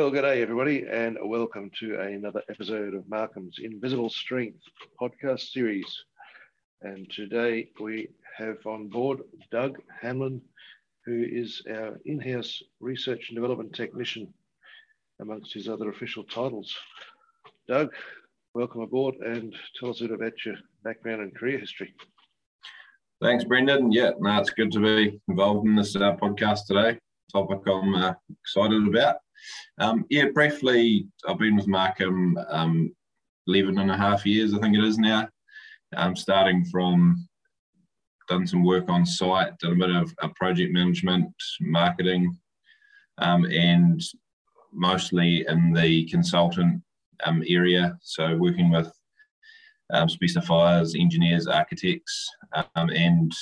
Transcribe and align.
Well, 0.00 0.10
good 0.10 0.22
day, 0.22 0.40
everybody, 0.40 0.86
and 0.90 1.18
welcome 1.22 1.70
to 1.78 2.00
another 2.00 2.42
episode 2.48 2.94
of 2.94 3.06
Markham's 3.06 3.58
Invisible 3.62 4.08
Strength 4.08 4.62
podcast 4.98 5.50
series. 5.50 6.04
And 6.80 7.06
today 7.10 7.68
we 7.78 8.08
have 8.38 8.56
on 8.64 8.88
board 8.88 9.20
Doug 9.52 9.76
Hamlin, 10.00 10.40
who 11.04 11.22
is 11.30 11.60
our 11.68 11.98
in 12.06 12.18
house 12.18 12.62
research 12.80 13.26
and 13.28 13.36
development 13.36 13.74
technician, 13.74 14.32
amongst 15.20 15.52
his 15.52 15.68
other 15.68 15.90
official 15.90 16.24
titles. 16.24 16.74
Doug, 17.68 17.92
welcome 18.54 18.80
aboard 18.80 19.16
and 19.16 19.54
tell 19.78 19.90
us 19.90 20.00
a 20.00 20.04
bit 20.04 20.12
about 20.12 20.46
your 20.46 20.54
background 20.82 21.20
and 21.20 21.36
career 21.36 21.58
history. 21.58 21.92
Thanks, 23.20 23.44
Brendan. 23.44 23.92
Yeah, 23.92 24.12
no, 24.18 24.40
it's 24.40 24.48
good 24.48 24.72
to 24.72 24.80
be 24.80 25.20
involved 25.28 25.66
in 25.66 25.76
this 25.76 25.94
uh, 25.94 26.16
podcast 26.16 26.64
today. 26.68 26.98
Topic 27.30 27.60
I'm 27.66 27.94
uh, 27.94 28.14
excited 28.30 28.88
about. 28.88 29.16
Um, 29.78 30.04
yeah, 30.10 30.26
briefly, 30.32 31.06
I've 31.26 31.38
been 31.38 31.56
with 31.56 31.66
Markham 31.66 32.38
um, 32.48 32.94
11 33.46 33.78
and 33.78 33.90
a 33.90 33.96
half 33.96 34.26
years, 34.26 34.54
I 34.54 34.58
think 34.58 34.76
it 34.76 34.84
is 34.84 34.98
now. 34.98 35.28
Um, 35.96 36.14
starting 36.14 36.64
from 36.66 37.26
done 38.28 38.46
some 38.46 38.64
work 38.64 38.88
on 38.88 39.04
site, 39.04 39.58
done 39.58 39.72
a 39.72 39.86
bit 39.86 39.90
of 39.90 40.14
uh, 40.22 40.28
project 40.36 40.72
management, 40.72 41.34
marketing, 41.60 42.38
um, 43.18 43.44
and 43.46 44.00
mostly 44.72 45.44
in 45.48 45.72
the 45.72 46.04
consultant 46.06 46.80
um, 47.24 47.42
area. 47.48 47.98
So 48.02 48.36
working 48.36 48.70
with 48.70 48.92
um, 49.92 50.08
specifiers, 50.08 50.98
engineers, 50.98 51.48
architects, 51.48 52.28
um, 52.54 52.90
and 52.90 53.32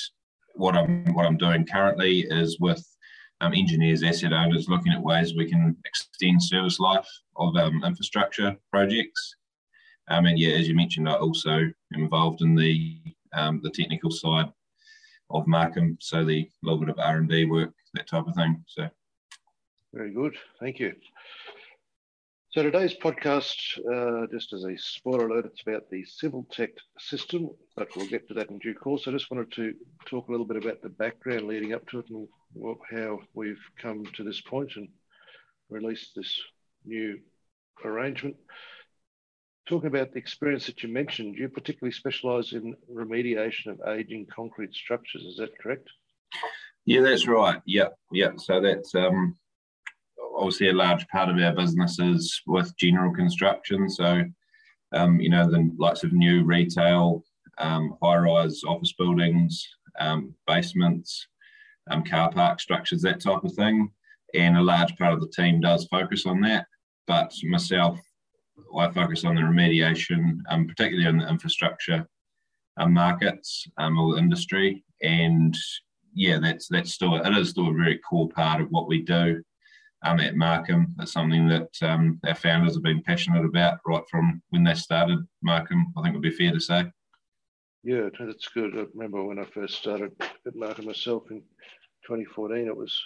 what 0.54 0.74
I'm 0.74 1.04
what 1.14 1.26
I'm 1.26 1.36
doing 1.36 1.66
currently 1.66 2.20
is 2.20 2.58
with 2.58 2.84
um, 3.40 3.54
engineers, 3.54 4.02
asset 4.02 4.32
owners, 4.32 4.68
looking 4.68 4.92
at 4.92 5.02
ways 5.02 5.34
we 5.34 5.48
can 5.48 5.76
extend 5.84 6.42
service 6.42 6.80
life 6.80 7.08
of 7.36 7.56
um, 7.56 7.82
infrastructure 7.84 8.56
projects. 8.70 9.36
Um, 10.08 10.26
and 10.26 10.38
yeah, 10.38 10.56
as 10.56 10.68
you 10.68 10.74
mentioned, 10.74 11.08
I'm 11.08 11.22
also 11.22 11.70
involved 11.92 12.42
in 12.42 12.54
the 12.54 12.98
um, 13.34 13.60
the 13.62 13.70
technical 13.70 14.10
side 14.10 14.50
of 15.30 15.46
Markham, 15.46 15.98
so 16.00 16.24
the 16.24 16.48
little 16.62 16.80
bit 16.80 16.88
of 16.88 16.98
R 16.98 17.18
and 17.18 17.28
D 17.28 17.44
work, 17.44 17.74
that 17.94 18.08
type 18.08 18.26
of 18.26 18.34
thing. 18.34 18.64
So, 18.66 18.88
very 19.92 20.12
good, 20.12 20.34
thank 20.60 20.78
you. 20.78 20.94
So 22.50 22.62
today's 22.62 22.94
podcast, 22.94 23.56
uh, 23.92 24.26
just 24.32 24.54
as 24.54 24.64
a 24.64 24.74
spoiler 24.78 25.28
alert, 25.28 25.44
it's 25.44 25.60
about 25.60 25.90
the 25.90 26.02
Civiltech 26.02 26.70
system, 26.98 27.50
but 27.76 27.94
we'll 27.94 28.06
get 28.06 28.26
to 28.28 28.34
that 28.34 28.48
in 28.48 28.58
due 28.58 28.74
course. 28.74 29.06
I 29.06 29.10
just 29.10 29.30
wanted 29.30 29.52
to 29.52 29.74
talk 30.06 30.28
a 30.28 30.30
little 30.30 30.46
bit 30.46 30.56
about 30.56 30.80
the 30.80 30.88
background 30.88 31.46
leading 31.46 31.74
up 31.74 31.86
to 31.88 31.98
it 31.98 32.08
and 32.08 32.26
what, 32.52 32.78
how 32.90 33.20
we've 33.34 33.62
come 33.80 34.04
to 34.14 34.24
this 34.24 34.40
point 34.40 34.72
and 34.76 34.88
released 35.70 36.12
this 36.16 36.40
new 36.84 37.18
arrangement. 37.84 38.36
Talking 39.68 39.88
about 39.88 40.12
the 40.12 40.18
experience 40.18 40.66
that 40.66 40.82
you 40.82 40.88
mentioned, 40.88 41.36
you 41.36 41.48
particularly 41.48 41.92
specialise 41.92 42.52
in 42.52 42.74
remediation 42.90 43.66
of 43.66 43.80
aging 43.86 44.26
concrete 44.34 44.74
structures. 44.74 45.22
Is 45.22 45.36
that 45.36 45.58
correct? 45.60 45.88
Yeah, 46.86 47.02
that's 47.02 47.28
right. 47.28 47.60
Yeah, 47.66 47.88
yeah. 48.10 48.30
So 48.38 48.62
that's 48.62 48.94
um, 48.94 49.36
obviously 50.36 50.68
a 50.68 50.72
large 50.72 51.06
part 51.08 51.28
of 51.28 51.36
our 51.36 51.54
business 51.54 51.98
is 51.98 52.40
with 52.46 52.74
general 52.78 53.12
construction. 53.12 53.90
So, 53.90 54.24
um, 54.94 55.20
you 55.20 55.28
know, 55.28 55.50
the 55.50 55.70
likes 55.76 56.02
of 56.02 56.14
new 56.14 56.44
retail, 56.44 57.24
um, 57.58 57.94
high-rise 58.02 58.62
office 58.66 58.94
buildings, 58.96 59.68
um, 60.00 60.34
basements, 60.46 61.26
um, 61.90 62.04
car 62.04 62.30
park 62.30 62.60
structures, 62.60 63.02
that 63.02 63.20
type 63.20 63.44
of 63.44 63.52
thing. 63.52 63.90
And 64.34 64.56
a 64.56 64.62
large 64.62 64.96
part 64.96 65.14
of 65.14 65.20
the 65.20 65.28
team 65.28 65.60
does 65.60 65.86
focus 65.86 66.26
on 66.26 66.40
that. 66.42 66.66
But 67.06 67.32
myself, 67.44 67.98
I 68.76 68.90
focus 68.90 69.24
on 69.24 69.34
the 69.34 69.42
remediation, 69.42 70.40
um, 70.50 70.66
particularly 70.66 71.08
in 71.08 71.18
the 71.18 71.28
infrastructure 71.28 72.06
um, 72.78 72.92
markets 72.92 73.66
or 73.78 74.14
the 74.14 74.18
industry. 74.18 74.84
And 75.02 75.56
yeah, 76.14 76.38
that's 76.38 76.68
that's 76.68 76.92
still 76.92 77.14
it 77.14 77.36
is 77.36 77.50
still 77.50 77.68
a 77.68 77.72
very 77.72 77.98
core 77.98 78.28
part 78.28 78.60
of 78.60 78.68
what 78.70 78.88
we 78.88 79.02
do 79.02 79.42
um, 80.04 80.20
at 80.20 80.36
Markham. 80.36 80.94
It's 81.00 81.12
something 81.12 81.48
that 81.48 81.70
um, 81.82 82.20
our 82.26 82.34
founders 82.34 82.74
have 82.74 82.82
been 82.82 83.02
passionate 83.02 83.44
about 83.44 83.78
right 83.86 84.02
from 84.10 84.42
when 84.50 84.64
they 84.64 84.74
started 84.74 85.18
Markham. 85.42 85.92
I 85.96 86.02
think 86.02 86.14
would 86.14 86.22
be 86.22 86.30
fair 86.30 86.52
to 86.52 86.60
say. 86.60 86.86
Yeah, 87.84 88.08
that's 88.18 88.48
good. 88.48 88.76
I 88.76 88.86
remember 88.94 89.24
when 89.24 89.38
I 89.38 89.44
first 89.44 89.76
started 89.76 90.12
at 90.46 90.56
Markham 90.56 90.86
myself 90.86 91.30
in 91.30 91.42
2014, 92.08 92.66
it 92.66 92.76
was 92.76 92.98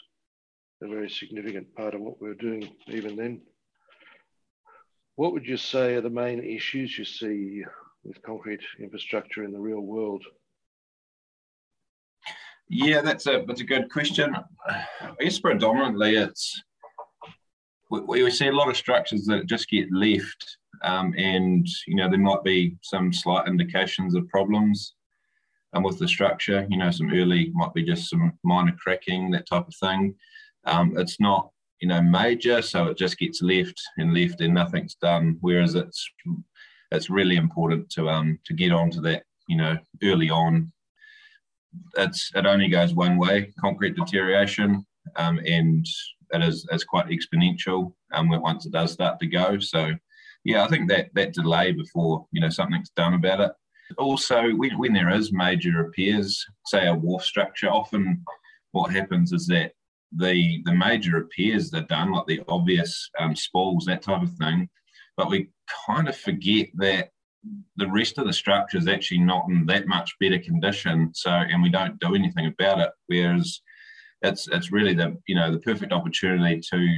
a 0.80 0.86
very 0.86 1.10
significant 1.10 1.74
part 1.74 1.94
of 1.94 2.00
what 2.00 2.22
we 2.22 2.28
were 2.28 2.34
doing 2.34 2.70
even 2.86 3.16
then. 3.16 3.40
What 5.16 5.32
would 5.32 5.44
you 5.44 5.56
say 5.56 5.96
are 5.96 6.00
the 6.00 6.08
main 6.08 6.42
issues 6.42 6.96
you 6.96 7.04
see 7.04 7.64
with 8.04 8.22
concrete 8.22 8.62
infrastructure 8.78 9.42
in 9.42 9.52
the 9.52 9.58
real 9.58 9.80
world? 9.80 10.24
Yeah, 12.68 13.00
that's 13.02 13.26
a 13.26 13.44
that's 13.46 13.60
a 13.60 13.64
good 13.64 13.90
question. 13.90 14.34
I 14.66 15.14
guess 15.20 15.40
predominantly 15.40 16.16
it's 16.16 16.62
we, 17.90 18.00
we 18.22 18.30
see 18.30 18.46
a 18.46 18.52
lot 18.52 18.70
of 18.70 18.76
structures 18.76 19.26
that 19.26 19.46
just 19.46 19.68
get 19.68 19.92
left, 19.92 20.58
um, 20.82 21.12
and 21.18 21.66
you 21.88 21.96
know 21.96 22.08
there 22.08 22.18
might 22.18 22.44
be 22.44 22.76
some 22.82 23.12
slight 23.12 23.48
indications 23.48 24.14
of 24.14 24.28
problems 24.28 24.94
with 25.80 25.98
the 25.98 26.08
structure. 26.08 26.66
You 26.68 26.76
know, 26.76 26.90
some 26.90 27.12
early 27.12 27.50
might 27.54 27.72
be 27.74 27.82
just 27.82 28.10
some 28.10 28.32
minor 28.44 28.76
cracking, 28.78 29.30
that 29.30 29.46
type 29.46 29.66
of 29.66 29.74
thing. 29.76 30.14
Um, 30.64 30.96
it's 30.98 31.18
not 31.18 31.50
you 31.80 31.88
know 31.88 32.00
major, 32.00 32.62
so 32.62 32.86
it 32.86 32.98
just 32.98 33.18
gets 33.18 33.42
left 33.42 33.80
and 33.98 34.14
left, 34.14 34.40
and 34.40 34.54
nothing's 34.54 34.94
done. 34.94 35.36
Whereas 35.40 35.74
it's 35.74 36.08
it's 36.90 37.10
really 37.10 37.36
important 37.36 37.90
to 37.90 38.08
um 38.08 38.38
to 38.46 38.54
get 38.54 38.72
onto 38.72 39.00
that 39.02 39.24
you 39.48 39.56
know 39.56 39.76
early 40.02 40.30
on. 40.30 40.72
It's 41.96 42.30
it 42.34 42.46
only 42.46 42.68
goes 42.68 42.94
one 42.94 43.16
way, 43.16 43.52
concrete 43.60 43.96
deterioration, 43.96 44.86
um, 45.16 45.40
and 45.46 45.86
it 46.32 46.42
is 46.42 46.66
it's 46.70 46.84
quite 46.84 47.06
exponential 47.06 47.92
um, 48.12 48.28
once 48.28 48.66
it 48.66 48.72
does 48.72 48.92
start 48.92 49.18
to 49.20 49.26
go. 49.26 49.58
So, 49.58 49.92
yeah, 50.44 50.64
I 50.64 50.68
think 50.68 50.88
that 50.90 51.08
that 51.14 51.32
delay 51.32 51.72
before 51.72 52.26
you 52.30 52.40
know 52.40 52.50
something's 52.50 52.90
done 52.90 53.14
about 53.14 53.40
it. 53.40 53.52
Also, 53.98 54.50
when, 54.50 54.78
when 54.78 54.92
there 54.92 55.10
is 55.10 55.32
major 55.32 55.72
repairs, 55.72 56.44
say 56.66 56.86
a 56.86 56.94
wharf 56.94 57.24
structure, 57.24 57.68
often 57.68 58.22
what 58.72 58.92
happens 58.92 59.32
is 59.32 59.46
that 59.46 59.72
the 60.14 60.62
the 60.64 60.74
major 60.74 61.12
repairs 61.12 61.72
are 61.72 61.82
done, 61.82 62.12
like 62.12 62.26
the 62.26 62.42
obvious 62.48 63.08
um, 63.18 63.34
spalls, 63.34 63.86
that 63.86 64.02
type 64.02 64.22
of 64.22 64.32
thing, 64.36 64.68
but 65.16 65.30
we 65.30 65.48
kind 65.86 66.08
of 66.08 66.16
forget 66.16 66.68
that 66.74 67.10
the 67.76 67.90
rest 67.90 68.18
of 68.18 68.26
the 68.26 68.32
structure 68.32 68.78
is 68.78 68.88
actually 68.88 69.18
not 69.18 69.48
in 69.48 69.66
that 69.66 69.86
much 69.86 70.14
better 70.20 70.38
condition. 70.38 71.10
So, 71.14 71.30
and 71.30 71.62
we 71.62 71.70
don't 71.70 71.98
do 71.98 72.14
anything 72.14 72.46
about 72.46 72.80
it. 72.80 72.90
Whereas 73.06 73.60
it's 74.22 74.48
it's 74.48 74.72
really 74.72 74.94
the 74.94 75.16
you 75.26 75.34
know 75.34 75.50
the 75.50 75.58
perfect 75.60 75.92
opportunity 75.92 76.60
to 76.70 76.96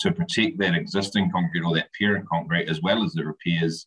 to 0.00 0.12
protect 0.12 0.58
that 0.58 0.74
existing 0.74 1.30
concrete 1.30 1.62
or 1.62 1.74
that 1.74 1.90
parent 1.98 2.26
concrete 2.28 2.68
as 2.68 2.80
well 2.80 3.02
as 3.04 3.12
the 3.12 3.24
repairs 3.24 3.86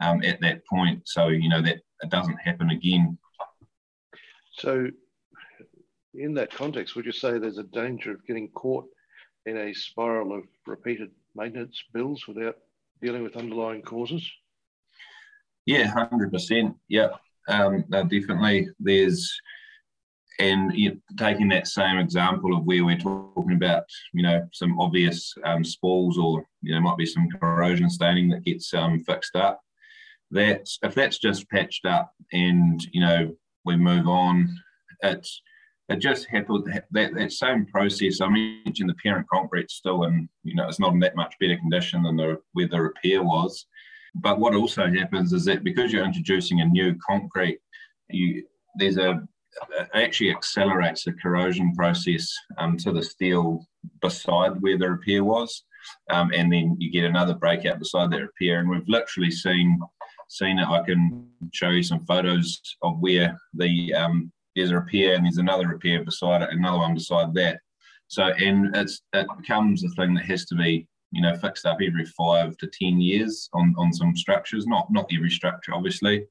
um, 0.00 0.22
at 0.22 0.40
that 0.40 0.66
point. 0.66 1.02
So 1.06 1.28
you 1.28 1.48
know 1.48 1.62
that 1.62 1.78
it 2.02 2.10
doesn't 2.10 2.36
happen 2.36 2.70
again. 2.70 3.18
So, 4.52 4.88
in 6.14 6.34
that 6.34 6.52
context, 6.52 6.96
would 6.96 7.06
you 7.06 7.12
say 7.12 7.38
there's 7.38 7.58
a 7.58 7.64
danger 7.64 8.12
of 8.12 8.26
getting 8.26 8.48
caught 8.48 8.86
in 9.46 9.56
a 9.56 9.72
spiral 9.72 10.36
of 10.36 10.44
repeated 10.66 11.10
maintenance 11.34 11.82
bills 11.92 12.26
without 12.26 12.56
dealing 13.00 13.22
with 13.22 13.36
underlying 13.36 13.82
causes? 13.82 14.28
Yeah, 15.66 15.86
hundred 15.86 16.32
percent. 16.32 16.76
Yeah, 16.88 17.08
um, 17.48 17.84
no, 17.88 18.02
definitely. 18.04 18.68
There's 18.80 19.40
and 20.38 20.72
you 20.74 20.90
know, 20.90 20.96
taking 21.18 21.48
that 21.48 21.66
same 21.66 21.98
example 21.98 22.56
of 22.56 22.64
where 22.64 22.84
we're 22.84 22.96
talking 22.96 23.54
about, 23.54 23.84
you 24.12 24.22
know, 24.22 24.46
some 24.52 24.78
obvious 24.80 25.34
um, 25.44 25.64
spalls 25.64 26.18
or 26.18 26.44
you 26.62 26.74
know 26.74 26.80
might 26.80 26.96
be 26.96 27.06
some 27.06 27.28
corrosion 27.40 27.90
staining 27.90 28.28
that 28.30 28.44
gets 28.44 28.72
um, 28.74 29.00
fixed 29.00 29.36
up. 29.36 29.60
That 30.30 30.68
if 30.82 30.94
that's 30.94 31.18
just 31.18 31.48
patched 31.48 31.86
up 31.86 32.12
and 32.32 32.84
you 32.92 33.00
know 33.00 33.34
we 33.64 33.76
move 33.76 34.06
on, 34.06 34.54
it's 35.02 35.42
it 35.88 36.00
just 36.00 36.26
happened 36.28 36.66
that 36.92 37.14
that 37.14 37.32
same 37.32 37.66
process. 37.66 38.20
I 38.20 38.28
mentioned 38.28 38.90
the 38.90 38.94
parent 39.02 39.26
concrete 39.32 39.70
still 39.70 40.04
in 40.04 40.28
you 40.42 40.54
know 40.54 40.68
it's 40.68 40.80
not 40.80 40.92
in 40.92 41.00
that 41.00 41.16
much 41.16 41.34
better 41.40 41.56
condition 41.56 42.02
than 42.02 42.16
the 42.16 42.40
where 42.52 42.68
the 42.68 42.80
repair 42.80 43.22
was. 43.22 43.66
But 44.14 44.38
what 44.38 44.54
also 44.54 44.86
happens 44.86 45.32
is 45.32 45.44
that 45.46 45.64
because 45.64 45.92
you're 45.92 46.04
introducing 46.04 46.60
a 46.60 46.64
new 46.66 46.96
concrete, 47.06 47.60
you 48.10 48.44
there's 48.78 48.98
a 48.98 49.26
actually 49.94 50.30
accelerates 50.30 51.04
the 51.04 51.12
corrosion 51.12 51.74
process 51.74 52.32
um, 52.58 52.76
to 52.76 52.92
the 52.92 53.02
steel 53.02 53.66
beside 54.00 54.60
where 54.60 54.78
the 54.78 54.90
repair 54.90 55.24
was. 55.24 55.64
Um, 56.10 56.30
and 56.34 56.52
then 56.52 56.76
you 56.78 56.90
get 56.90 57.04
another 57.04 57.34
breakout 57.34 57.78
beside 57.78 58.10
that 58.10 58.20
repair. 58.22 58.60
And 58.60 58.68
we've 58.68 58.88
literally 58.88 59.30
seen 59.30 59.78
seen 60.28 60.58
it. 60.58 60.68
I 60.68 60.82
can 60.82 61.28
show 61.52 61.70
you 61.70 61.82
some 61.82 62.04
photos 62.06 62.60
of 62.82 62.98
where 63.00 63.38
the 63.54 63.94
um, 63.94 64.32
there's 64.54 64.70
a 64.70 64.76
repair 64.76 65.14
and 65.14 65.24
there's 65.24 65.38
another 65.38 65.68
repair 65.68 66.04
beside 66.04 66.42
it, 66.42 66.50
another 66.50 66.78
one 66.78 66.94
beside 66.94 67.34
that. 67.34 67.60
So 68.08 68.24
and 68.24 68.74
it's 68.76 69.02
it 69.12 69.26
becomes 69.36 69.84
a 69.84 69.88
thing 69.90 70.14
that 70.14 70.24
has 70.24 70.46
to 70.46 70.54
be 70.54 70.86
you 71.10 71.22
know, 71.22 71.36
fixed 71.36 71.66
up 71.66 71.78
every 71.82 72.04
five 72.04 72.56
to 72.58 72.66
ten 72.66 73.00
years 73.00 73.48
on 73.54 73.74
on 73.78 73.92
some 73.92 74.14
structures. 74.16 74.66
Not 74.66 74.88
not 74.90 75.10
every 75.14 75.30
structure, 75.30 75.74
obviously, 75.74 76.26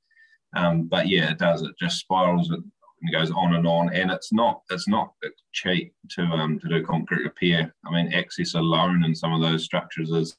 um, 0.56 0.88
but 0.88 1.08
yeah, 1.08 1.32
it 1.32 1.40
does. 1.40 1.62
It 1.62 1.72
just 1.80 2.00
spirals 2.00 2.52
it 2.52 2.60
and 3.02 3.14
goes 3.14 3.32
on 3.32 3.56
and 3.56 3.68
on. 3.68 3.94
And 3.94 4.12
it's 4.12 4.32
not 4.32 4.62
it's 4.70 4.88
not 4.88 5.14
cheap 5.54 5.94
to 6.12 6.24
um 6.24 6.60
to 6.60 6.68
do 6.68 6.86
concrete 6.86 7.24
repair. 7.24 7.74
I 7.86 7.92
mean, 7.92 8.14
access 8.14 8.54
alone 8.54 9.04
in 9.04 9.16
some 9.16 9.34
of 9.34 9.42
those 9.42 9.64
structures 9.64 10.12
is, 10.12 10.36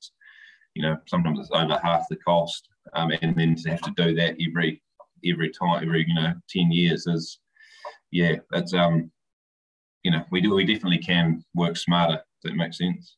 you 0.75 0.82
know, 0.82 0.96
sometimes 1.06 1.40
it's 1.40 1.50
over 1.52 1.78
half 1.82 2.06
the 2.08 2.16
cost. 2.16 2.69
Um, 2.94 3.12
and 3.23 3.37
then 3.37 3.55
to 3.56 3.70
have 3.70 3.82
to 3.82 3.93
do 3.96 4.14
that 4.14 4.37
every 4.46 4.82
every 5.25 5.50
time, 5.50 5.82
every 5.82 6.05
you 6.06 6.14
know, 6.14 6.32
ten 6.49 6.70
years 6.70 7.06
is, 7.06 7.40
yeah, 8.11 8.37
it's 8.52 8.75
um, 8.75 9.11
you 10.02 10.11
know, 10.11 10.25
we 10.31 10.40
do 10.40 10.55
we 10.55 10.64
definitely 10.64 10.99
can 10.99 11.44
work 11.55 11.76
smarter. 11.76 12.23
Does 12.43 12.52
that 12.52 12.56
make 12.56 12.75
sense? 12.75 13.17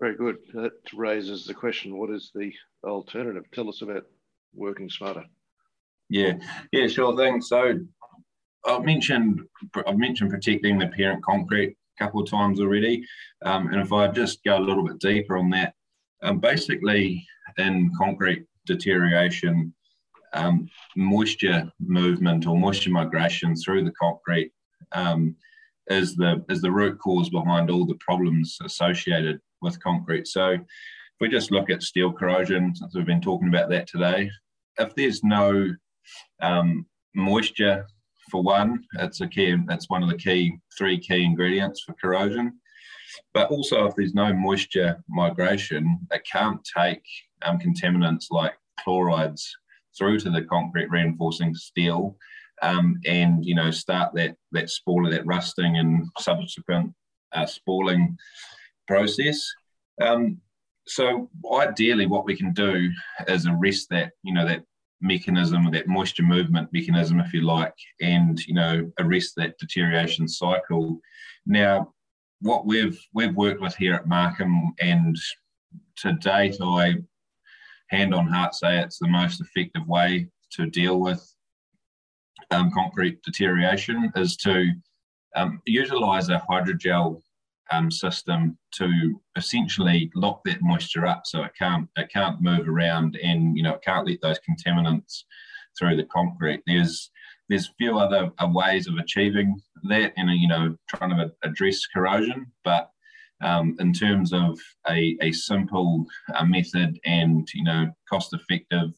Very 0.00 0.16
good. 0.16 0.36
That 0.54 0.72
raises 0.94 1.46
the 1.46 1.54
question: 1.54 1.96
What 1.96 2.10
is 2.10 2.30
the 2.34 2.52
alternative? 2.84 3.44
Tell 3.52 3.68
us 3.68 3.82
about 3.82 4.06
working 4.54 4.90
smarter. 4.90 5.24
Yeah, 6.08 6.34
yeah, 6.72 6.86
sure 6.86 7.16
thing. 7.16 7.40
So 7.40 7.78
I've 8.66 8.84
mentioned 8.84 9.40
I've 9.86 9.98
mentioned 9.98 10.30
protecting 10.30 10.78
the 10.78 10.88
parent 10.88 11.24
concrete 11.24 11.76
a 11.98 12.04
couple 12.04 12.22
of 12.22 12.28
times 12.28 12.60
already, 12.60 13.04
um, 13.44 13.68
and 13.68 13.80
if 13.80 13.92
I 13.92 14.08
just 14.08 14.44
go 14.44 14.58
a 14.58 14.60
little 14.60 14.86
bit 14.86 14.98
deeper 14.98 15.36
on 15.36 15.50
that, 15.50 15.74
um, 16.22 16.40
basically 16.40 17.26
in 17.58 17.90
concrete 17.96 18.46
deterioration, 18.66 19.74
um, 20.32 20.68
moisture 20.96 21.70
movement 21.80 22.46
or 22.46 22.58
moisture 22.58 22.90
migration 22.90 23.54
through 23.56 23.84
the 23.84 23.92
concrete 23.92 24.52
um, 24.92 25.36
is 25.88 26.16
the 26.16 26.44
is 26.48 26.60
the 26.60 26.70
root 26.70 26.98
cause 26.98 27.30
behind 27.30 27.70
all 27.70 27.86
the 27.86 27.98
problems 28.00 28.58
associated 28.64 29.40
with 29.62 29.82
concrete. 29.82 30.26
So 30.26 30.50
if 30.50 31.20
we 31.20 31.28
just 31.28 31.50
look 31.50 31.70
at 31.70 31.82
steel 31.82 32.12
corrosion, 32.12 32.74
since 32.74 32.94
we've 32.94 33.06
been 33.06 33.20
talking 33.20 33.48
about 33.48 33.70
that 33.70 33.86
today, 33.86 34.30
if 34.78 34.94
there's 34.94 35.24
no 35.24 35.74
um, 36.42 36.86
moisture, 37.14 37.86
for 38.30 38.42
one, 38.42 38.84
it's 38.98 39.20
a 39.20 39.28
key. 39.28 39.56
It's 39.70 39.88
one 39.88 40.02
of 40.02 40.08
the 40.08 40.16
key 40.16 40.58
three 40.76 40.98
key 40.98 41.24
ingredients 41.24 41.82
for 41.82 41.94
corrosion. 41.94 42.58
But 43.32 43.50
also, 43.50 43.86
if 43.86 43.94
there's 43.94 44.14
no 44.14 44.32
moisture 44.32 45.02
migration, 45.08 46.00
it 46.12 46.22
can't 46.30 46.60
take 46.76 47.02
um, 47.42 47.58
contaminants 47.58 48.26
like 48.30 48.54
chlorides 48.80 49.54
through 49.96 50.18
to 50.20 50.30
the 50.30 50.42
concrete 50.42 50.90
reinforcing 50.90 51.54
steel, 51.54 52.16
um, 52.62 52.98
and 53.06 53.44
you 53.44 53.54
know 53.54 53.70
start 53.70 54.14
that 54.14 54.36
that 54.52 54.70
spoiler, 54.70 55.10
that 55.10 55.26
rusting 55.26 55.78
and 55.78 56.06
subsequent 56.18 56.92
uh, 57.32 57.46
spalling 57.46 58.16
process. 58.86 59.46
Um, 60.00 60.38
so 60.86 61.28
ideally, 61.52 62.06
what 62.06 62.24
we 62.24 62.36
can 62.36 62.52
do 62.52 62.90
is 63.28 63.46
arrest 63.46 63.88
that 63.90 64.12
you 64.22 64.32
know 64.32 64.46
that 64.46 64.62
mechanism, 65.00 65.70
that 65.70 65.88
moisture 65.88 66.22
movement 66.22 66.72
mechanism, 66.72 67.20
if 67.20 67.32
you 67.32 67.42
like, 67.42 67.74
and 68.00 68.38
you 68.46 68.54
know 68.54 68.90
arrest 69.00 69.34
that 69.36 69.58
deterioration 69.58 70.28
cycle. 70.28 71.00
Now, 71.46 71.92
what 72.40 72.66
we've 72.66 72.98
we've 73.14 73.34
worked 73.34 73.60
with 73.60 73.76
here 73.76 73.94
at 73.94 74.08
Markham, 74.08 74.72
and 74.80 75.16
to 75.96 76.12
date, 76.14 76.56
I 76.62 76.96
hand 77.88 78.14
on 78.14 78.26
heart 78.26 78.54
say 78.54 78.78
it's 78.78 78.98
the 78.98 79.08
most 79.08 79.40
effective 79.40 79.86
way 79.86 80.28
to 80.52 80.66
deal 80.66 80.98
with 81.00 81.32
um, 82.50 82.70
concrete 82.72 83.22
deterioration 83.22 84.10
is 84.16 84.36
to 84.36 84.72
um, 85.34 85.60
utilize 85.66 86.28
a 86.28 86.42
hydrogel 86.48 87.20
um, 87.72 87.90
system 87.90 88.56
to 88.72 89.20
essentially 89.36 90.10
lock 90.14 90.40
that 90.44 90.62
moisture 90.62 91.06
up 91.06 91.22
so 91.24 91.42
it 91.42 91.52
can't 91.58 91.88
it 91.96 92.08
can't 92.12 92.40
move 92.40 92.68
around 92.68 93.18
and 93.22 93.56
you 93.56 93.62
know 93.62 93.74
it 93.74 93.82
can't 93.82 94.06
let 94.06 94.20
those 94.20 94.38
contaminants 94.48 95.24
through 95.78 95.96
the 95.96 96.04
concrete. 96.04 96.62
There's 96.66 97.10
there's 97.48 97.68
a 97.68 97.74
few 97.78 97.98
other 97.98 98.30
uh, 98.38 98.48
ways 98.48 98.88
of 98.88 98.96
achieving 98.96 99.60
that 99.84 100.12
and 100.16 100.30
you 100.30 100.48
know 100.48 100.76
trying 100.88 101.10
to 101.10 101.32
address 101.42 101.86
corrosion, 101.86 102.46
but 102.64 102.90
um, 103.42 103.76
in 103.80 103.92
terms 103.92 104.32
of 104.32 104.58
a, 104.88 105.16
a 105.22 105.32
simple 105.32 106.04
uh, 106.34 106.44
method 106.44 106.98
and 107.04 107.48
you 107.54 107.64
know 107.64 107.90
cost 108.08 108.34
effective 108.34 108.90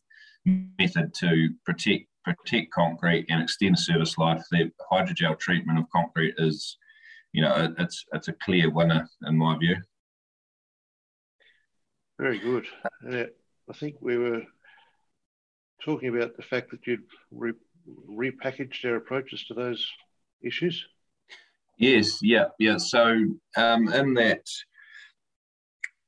method 0.79 1.13
to 1.15 1.51
protect 1.65 2.07
protect 2.25 2.71
concrete 2.73 3.27
and 3.31 3.43
extend 3.43 3.79
service 3.79 4.19
life, 4.19 4.43
the 4.51 4.71
hydrogel 4.93 5.39
treatment 5.39 5.79
of 5.79 5.85
concrete 5.91 6.35
is 6.39 6.77
you 7.33 7.43
know, 7.43 7.75
it's 7.79 8.05
it's 8.13 8.29
a 8.29 8.33
clear 8.33 8.71
winner 8.71 9.09
in 9.27 9.37
my 9.37 9.57
view. 9.59 9.77
Very 12.19 12.39
good. 12.39 12.67
Uh, 13.09 13.25
I 13.71 13.73
think 13.75 13.97
we 14.01 14.19
were 14.19 14.43
talking 15.85 16.09
about 16.09 16.37
the 16.37 16.43
fact 16.43 16.71
that 16.71 16.87
you'd 16.87 17.05
re- 17.31 17.53
repackaged 18.11 18.83
their 18.83 18.97
approaches 18.97 19.45
to 19.45 19.55
those 19.55 19.87
issues. 20.43 20.85
Yes, 21.79 22.19
yeah, 22.23 22.47
yeah. 22.59 22.77
So 22.77 23.25
um, 23.57 23.89
in 23.93 24.15
that, 24.15 24.43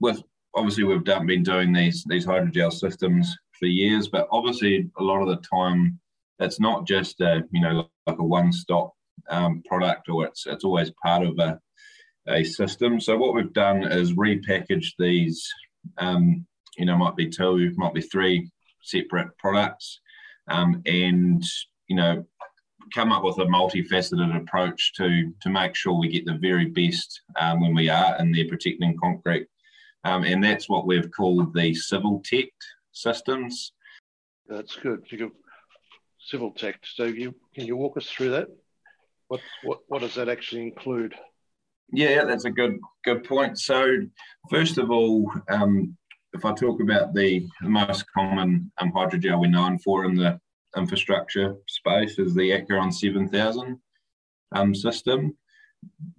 with 0.00 0.22
obviously 0.54 0.84
we've 0.84 1.04
done, 1.04 1.26
been 1.26 1.42
doing 1.42 1.72
these 1.72 2.04
these 2.08 2.26
hydrogel 2.26 2.72
systems 2.72 3.36
for 3.58 3.66
years, 3.66 4.08
but 4.08 4.28
obviously 4.32 4.90
a 4.98 5.02
lot 5.02 5.22
of 5.22 5.28
the 5.28 5.42
time 5.48 5.98
it's 6.40 6.58
not 6.58 6.86
just 6.86 7.20
a 7.20 7.42
you 7.52 7.60
know 7.60 7.88
like 8.06 8.18
a 8.18 8.24
one 8.24 8.52
stop 8.52 8.92
um, 9.30 9.62
product 9.66 10.08
or 10.08 10.26
it's, 10.26 10.46
it's 10.46 10.64
always 10.64 10.90
part 11.02 11.24
of 11.24 11.38
a, 11.38 11.58
a 12.28 12.44
system. 12.44 13.00
So 13.00 13.16
what 13.16 13.34
we've 13.34 13.52
done 13.52 13.84
is 13.84 14.12
repackaged 14.14 14.92
these, 14.98 15.48
um, 15.98 16.46
you 16.76 16.86
know, 16.86 16.96
might 16.96 17.16
be 17.16 17.28
two, 17.28 17.72
might 17.76 17.94
be 17.94 18.00
three 18.00 18.50
separate 18.82 19.36
products 19.38 20.00
um, 20.48 20.82
and, 20.86 21.42
you 21.88 21.96
know, 21.96 22.24
come 22.94 23.12
up 23.12 23.24
with 23.24 23.38
a 23.38 23.44
multifaceted 23.44 24.36
approach 24.36 24.92
to, 24.94 25.32
to 25.42 25.48
make 25.48 25.74
sure 25.74 25.92
we 25.92 26.08
get 26.08 26.24
the 26.24 26.38
very 26.38 26.66
best 26.66 27.22
um, 27.38 27.60
when 27.60 27.74
we 27.74 27.88
are 27.88 28.16
in 28.18 28.32
there 28.32 28.48
protecting 28.48 28.96
concrete. 28.98 29.46
Um, 30.04 30.24
and 30.24 30.42
that's 30.42 30.68
what 30.68 30.86
we've 30.86 31.10
called 31.10 31.54
the 31.54 31.72
Civiltech 31.72 32.50
systems. 32.92 33.72
That's 34.48 34.76
good. 34.76 35.04
Civiltech. 36.32 36.74
So 36.84 37.04
you 37.04 37.34
can 37.54 37.66
you 37.66 37.76
walk 37.76 37.96
us 37.96 38.08
through 38.08 38.30
that? 38.30 38.48
What, 39.28 39.40
what, 39.62 39.78
what 39.88 40.00
does 40.00 40.14
that 40.16 40.28
actually 40.28 40.62
include? 40.62 41.14
Yeah, 41.92 42.24
that's 42.24 42.44
a 42.44 42.50
good 42.50 42.78
good 43.04 43.24
point. 43.24 43.58
So, 43.58 43.86
first 44.48 44.78
of 44.78 44.90
all, 44.90 45.30
um, 45.48 45.96
if 46.32 46.44
I 46.44 46.52
talk 46.52 46.80
about 46.80 47.14
the, 47.14 47.46
the 47.60 47.68
most 47.68 48.04
common 48.12 48.70
um, 48.78 48.92
hydrogel 48.92 49.40
we're 49.40 49.50
known 49.50 49.78
for 49.78 50.04
in 50.04 50.14
the 50.14 50.40
infrastructure 50.76 51.56
space 51.68 52.18
is 52.18 52.34
the 52.34 52.52
Aquron 52.52 52.92
7000 52.92 53.78
um, 54.52 54.74
system. 54.74 55.36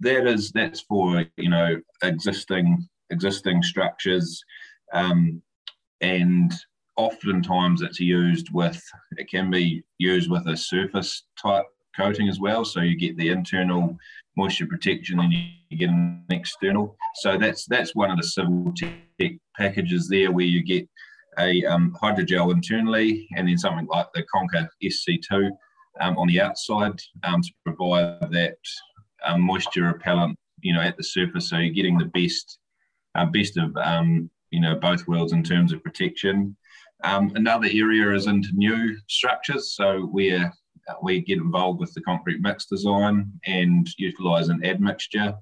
That 0.00 0.26
is 0.26 0.50
that's 0.52 0.80
for 0.80 1.24
you 1.36 1.50
know 1.50 1.80
existing 2.02 2.88
existing 3.10 3.62
structures, 3.62 4.42
um, 4.92 5.40
and 6.00 6.52
oftentimes 6.96 7.82
it's 7.82 8.00
used 8.00 8.48
with 8.52 8.82
it 9.12 9.30
can 9.30 9.50
be 9.50 9.82
used 9.98 10.30
with 10.30 10.46
a 10.48 10.56
surface 10.56 11.24
type 11.40 11.64
coating 11.96 12.28
as 12.28 12.40
well. 12.40 12.64
So 12.64 12.80
you 12.80 12.96
get 12.96 13.16
the 13.16 13.28
internal 13.28 13.96
moisture 14.36 14.66
protection 14.66 15.20
and 15.20 15.32
you 15.32 15.78
get 15.78 15.90
an 15.90 16.24
external. 16.30 16.96
So 17.16 17.38
that's 17.38 17.66
that's 17.66 17.94
one 17.94 18.10
of 18.10 18.16
the 18.16 18.24
civil 18.24 18.72
tech 18.76 19.32
packages 19.56 20.08
there 20.08 20.32
where 20.32 20.46
you 20.46 20.62
get 20.62 20.88
a 21.38 21.64
um, 21.64 21.96
hydrogel 22.02 22.52
internally 22.52 23.28
and 23.36 23.48
then 23.48 23.58
something 23.58 23.86
like 23.86 24.06
the 24.14 24.22
Conquer 24.24 24.68
SC2 24.82 25.50
um, 26.00 26.18
on 26.18 26.28
the 26.28 26.40
outside 26.40 26.98
um, 27.24 27.42
to 27.42 27.50
provide 27.64 28.30
that 28.32 28.56
um, 29.24 29.42
moisture 29.42 29.84
repellent, 29.84 30.38
you 30.60 30.72
know, 30.72 30.80
at 30.80 30.96
the 30.96 31.04
surface. 31.04 31.48
So 31.48 31.58
you're 31.58 31.74
getting 31.74 31.98
the 31.98 32.06
best, 32.06 32.58
uh, 33.14 33.26
best 33.26 33.56
of, 33.56 33.76
um, 33.76 34.30
you 34.50 34.60
know, 34.60 34.74
both 34.74 35.06
worlds 35.06 35.32
in 35.32 35.42
terms 35.42 35.72
of 35.72 35.82
protection. 35.82 36.56
Um, 37.04 37.32
another 37.34 37.68
area 37.70 38.14
is 38.14 38.26
into 38.26 38.50
new 38.52 38.96
structures. 39.08 39.74
So 39.74 40.08
we're 40.12 40.52
uh, 40.88 40.94
we 41.02 41.20
get 41.20 41.38
involved 41.38 41.80
with 41.80 41.92
the 41.94 42.00
concrete 42.00 42.40
mix 42.40 42.66
design 42.66 43.30
and 43.46 43.88
utilise 43.98 44.48
an 44.48 44.64
admixture, 44.64 45.34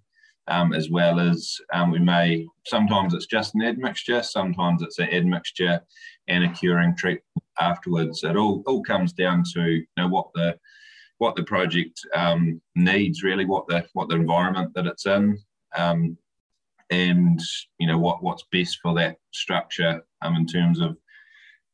um, 0.51 0.73
as 0.73 0.91
well 0.91 1.21
as 1.21 1.59
um, 1.73 1.93
we 1.93 2.01
may, 2.01 2.47
sometimes 2.67 3.15
it's 3.15 3.27
just 3.27 3.55
an 3.55 3.63
admixture, 3.63 4.23
sometimes 4.23 4.83
it's 4.83 4.99
an 4.99 5.09
admixture 5.13 5.81
and 6.29 6.45
a 6.45 6.51
curing 6.51 6.95
treatment 6.97 7.25
afterwards. 7.61 8.25
It 8.25 8.37
all, 8.37 8.63
all 8.67 8.83
comes 8.83 9.13
down 9.13 9.45
to 9.55 9.63
you 9.63 9.87
know, 9.97 10.09
what 10.09 10.29
the 10.35 10.59
what 11.19 11.37
the 11.37 11.45
project 11.45 12.01
um, 12.17 12.61
needs, 12.75 13.23
really, 13.23 13.45
what 13.45 13.69
the 13.69 13.87
what 13.93 14.09
the 14.09 14.17
environment 14.17 14.73
that 14.75 14.87
it's 14.87 15.07
in, 15.07 15.39
um, 15.77 16.17
and 16.91 17.41
you 17.79 17.87
know 17.87 17.99
what 17.99 18.23
what's 18.23 18.45
best 18.51 18.79
for 18.83 18.95
that 18.95 19.17
structure 19.33 20.03
um, 20.23 20.35
in 20.35 20.47
terms 20.47 20.81
of 20.81 20.97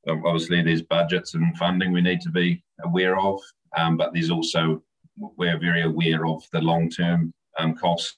obviously 0.08 0.62
there's 0.62 0.82
budgets 0.82 1.34
and 1.34 1.56
funding 1.56 1.92
we 1.92 2.00
need 2.00 2.20
to 2.20 2.30
be 2.30 2.62
aware 2.84 3.18
of 3.18 3.40
um, 3.76 3.96
but 3.96 4.12
there's 4.12 4.30
also 4.30 4.82
we're 5.16 5.58
very 5.58 5.82
aware 5.82 6.26
of 6.26 6.42
the 6.52 6.60
long 6.60 6.90
term 6.90 7.32
um, 7.58 7.74
cost 7.74 8.16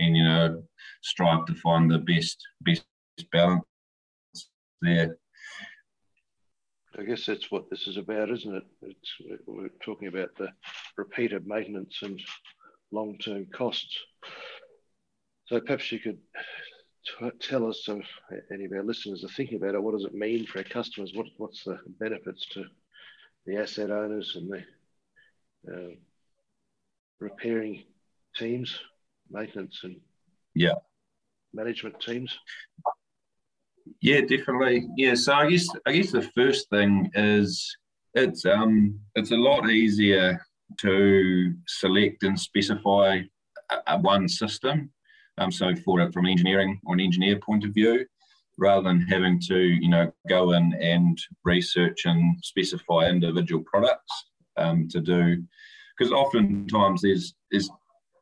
and 0.00 0.16
you 0.16 0.24
know 0.24 0.62
strive 1.02 1.46
to 1.46 1.54
find 1.54 1.90
the 1.90 1.98
best 1.98 2.38
best 2.62 2.84
balance 3.30 3.64
there. 4.82 5.16
I 6.98 7.04
guess 7.04 7.24
that's 7.24 7.50
what 7.50 7.70
this 7.70 7.86
is 7.86 7.96
about, 7.96 8.30
isn't 8.30 8.54
it? 8.54 8.64
It's, 8.82 9.42
we're 9.46 9.68
talking 9.84 10.08
about 10.08 10.34
the 10.36 10.48
repeated 10.96 11.46
maintenance 11.46 11.98
and 12.02 12.20
long-term 12.90 13.46
costs. 13.54 13.96
So 15.46 15.60
perhaps 15.60 15.92
you 15.92 16.00
could 16.00 16.18
tell 17.40 17.68
us, 17.68 17.84
if 17.88 18.06
any 18.52 18.64
of 18.64 18.72
our 18.72 18.82
listeners 18.82 19.24
are 19.24 19.28
thinking 19.28 19.58
about 19.58 19.74
it, 19.74 19.82
what 19.82 19.94
does 19.94 20.04
it 20.04 20.14
mean 20.14 20.46
for 20.46 20.58
our 20.58 20.64
customers? 20.64 21.12
What, 21.14 21.26
what's 21.36 21.62
the 21.64 21.78
benefits 22.00 22.46
to 22.54 22.64
the 23.46 23.56
asset 23.56 23.90
owners 23.90 24.36
and 24.36 24.50
the 24.50 25.72
uh, 25.72 25.94
repairing 27.20 27.84
teams, 28.36 28.78
maintenance 29.30 29.80
and 29.84 29.96
yeah, 30.54 30.74
management 31.52 32.00
teams? 32.00 32.38
Yeah, 34.00 34.20
definitely. 34.20 34.88
Yeah, 34.96 35.14
so 35.14 35.34
I 35.34 35.50
guess 35.50 35.68
I 35.86 35.92
guess 35.92 36.12
the 36.12 36.28
first 36.34 36.68
thing 36.70 37.10
is 37.14 37.76
it's 38.14 38.44
um 38.44 38.98
it's 39.14 39.30
a 39.30 39.36
lot 39.36 39.68
easier 39.70 40.40
to 40.78 41.54
select 41.66 42.22
and 42.22 42.38
specify 42.38 43.20
a, 43.70 43.76
a 43.86 43.98
one 43.98 44.28
system. 44.28 44.90
Um, 45.38 45.50
so 45.50 45.74
for 45.76 46.00
it 46.00 46.12
from 46.12 46.26
an 46.26 46.32
engineering 46.32 46.80
or 46.84 46.94
an 46.94 47.00
engineer 47.00 47.38
point 47.38 47.64
of 47.64 47.72
view, 47.72 48.04
rather 48.58 48.82
than 48.82 49.00
having 49.00 49.40
to 49.48 49.58
you 49.58 49.88
know 49.88 50.12
go 50.28 50.52
in 50.52 50.74
and 50.74 51.18
research 51.44 52.02
and 52.04 52.36
specify 52.42 53.08
individual 53.08 53.64
products 53.64 54.12
um, 54.56 54.88
to 54.88 55.00
do, 55.00 55.42
because 55.96 56.12
oftentimes 56.12 57.02
there's 57.02 57.34
there's 57.50 57.70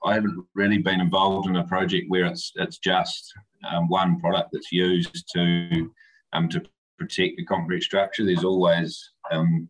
I 0.05 0.15
haven't 0.15 0.45
really 0.55 0.79
been 0.79 1.01
involved 1.01 1.49
in 1.49 1.57
a 1.57 1.67
project 1.67 2.07
where 2.09 2.27
it's 2.27 2.53
it's 2.57 2.79
just 2.79 3.33
um, 3.71 3.89
one 3.89 4.21
product 4.21 4.51
that's 4.53 4.73
used 4.73 5.25
to 5.35 5.91
um, 6.33 6.49
to 6.51 6.63
protect 6.99 7.37
the 7.37 7.45
concrete 7.45 7.83
structure. 7.83 8.25
There's 8.25 8.45
always 8.45 9.13
um, 9.31 9.69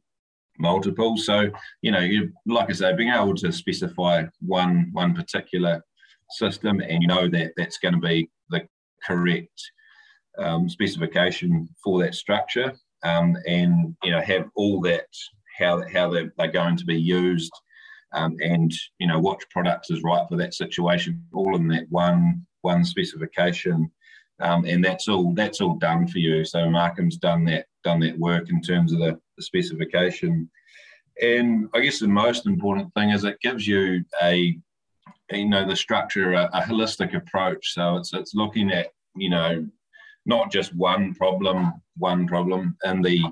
multiple. 0.58 1.16
So 1.16 1.50
you 1.82 1.90
know, 1.90 2.00
you 2.00 2.32
like 2.46 2.70
I 2.70 2.72
say, 2.72 2.94
being 2.94 3.12
able 3.12 3.34
to 3.36 3.52
specify 3.52 4.24
one 4.40 4.90
one 4.92 5.14
particular 5.14 5.82
system 6.30 6.80
and 6.80 7.02
you 7.02 7.08
know 7.08 7.28
that 7.28 7.52
that's 7.56 7.78
going 7.78 7.94
to 7.94 8.00
be 8.00 8.30
the 8.50 8.66
correct 9.04 9.60
um, 10.38 10.68
specification 10.68 11.68
for 11.82 12.02
that 12.02 12.14
structure, 12.14 12.74
um, 13.02 13.36
and 13.46 13.96
you 14.02 14.10
know 14.10 14.20
have 14.20 14.48
all 14.54 14.80
that 14.82 15.06
how 15.58 15.82
how 15.92 16.10
they're, 16.10 16.32
they're 16.36 16.52
going 16.52 16.76
to 16.76 16.84
be 16.84 17.00
used. 17.00 17.52
Um, 18.12 18.36
and 18.42 18.72
you 18.98 19.06
know 19.06 19.18
what 19.18 19.40
products 19.50 19.90
is 19.90 20.02
right 20.02 20.26
for 20.28 20.36
that 20.36 20.54
situation, 20.54 21.22
all 21.32 21.56
in 21.56 21.68
that 21.68 21.86
one 21.90 22.46
one 22.62 22.84
specification, 22.84 23.90
um, 24.40 24.64
and 24.64 24.84
that's 24.84 25.08
all 25.08 25.34
that's 25.34 25.60
all 25.60 25.74
done 25.74 26.06
for 26.06 26.18
you. 26.18 26.44
So 26.44 26.70
Markham's 26.70 27.18
done 27.18 27.44
that 27.46 27.66
done 27.84 28.00
that 28.00 28.18
work 28.18 28.50
in 28.50 28.62
terms 28.62 28.92
of 28.92 29.00
the, 29.00 29.20
the 29.36 29.42
specification, 29.42 30.50
and 31.20 31.68
I 31.74 31.80
guess 31.80 32.00
the 32.00 32.08
most 32.08 32.46
important 32.46 32.92
thing 32.94 33.10
is 33.10 33.24
it 33.24 33.40
gives 33.40 33.66
you 33.66 34.04
a 34.22 34.58
you 35.30 35.48
know 35.48 35.66
the 35.66 35.76
structure 35.76 36.32
a, 36.32 36.48
a 36.52 36.62
holistic 36.62 37.14
approach. 37.14 37.74
So 37.74 37.96
it's 37.96 38.14
it's 38.14 38.34
looking 38.34 38.70
at 38.72 38.88
you 39.16 39.30
know 39.30 39.66
not 40.24 40.50
just 40.50 40.74
one 40.74 41.14
problem 41.14 41.72
one 41.96 42.26
problem 42.26 42.76
and 42.84 43.04
the 43.04 43.22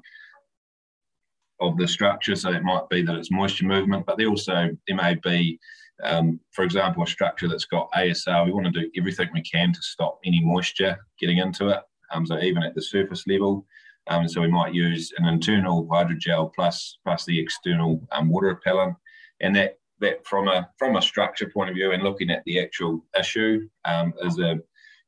of 1.60 1.76
the 1.76 1.88
structure. 1.88 2.36
So 2.36 2.52
it 2.52 2.62
might 2.62 2.88
be 2.88 3.02
that 3.02 3.16
it's 3.16 3.30
moisture 3.30 3.66
movement, 3.66 4.06
but 4.06 4.18
they 4.18 4.26
also 4.26 4.70
there 4.86 4.96
may 4.96 5.14
be 5.14 5.58
um, 6.02 6.40
for 6.52 6.62
example, 6.62 7.02
a 7.02 7.06
structure 7.06 7.48
that's 7.48 7.64
got 7.64 7.90
ASR. 7.92 8.44
we 8.44 8.52
want 8.52 8.66
to 8.66 8.80
do 8.80 8.90
everything 8.98 9.28
we 9.32 9.42
can 9.42 9.72
to 9.72 9.82
stop 9.82 10.18
any 10.24 10.42
moisture 10.44 10.98
getting 11.18 11.38
into 11.38 11.68
it. 11.68 11.80
Um, 12.12 12.26
so 12.26 12.38
even 12.38 12.62
at 12.62 12.74
the 12.74 12.82
surface 12.82 13.26
level, 13.26 13.66
um, 14.08 14.28
so 14.28 14.40
we 14.40 14.48
might 14.48 14.74
use 14.74 15.12
an 15.18 15.26
internal 15.26 15.86
hydrogel 15.86 16.52
plus 16.54 16.98
plus 17.04 17.24
the 17.24 17.40
external 17.40 18.06
um, 18.12 18.28
water 18.28 18.48
repellent, 18.48 18.96
and 19.40 19.56
that 19.56 19.78
that 20.00 20.24
from 20.26 20.48
a 20.48 20.68
from 20.78 20.96
a 20.96 21.02
structure 21.02 21.50
point 21.52 21.70
of 21.70 21.74
view 21.74 21.92
and 21.92 22.02
looking 22.02 22.30
at 22.30 22.42
the 22.44 22.60
actual 22.60 23.04
issue 23.18 23.68
um, 23.84 24.12
is 24.22 24.38
a 24.38 24.60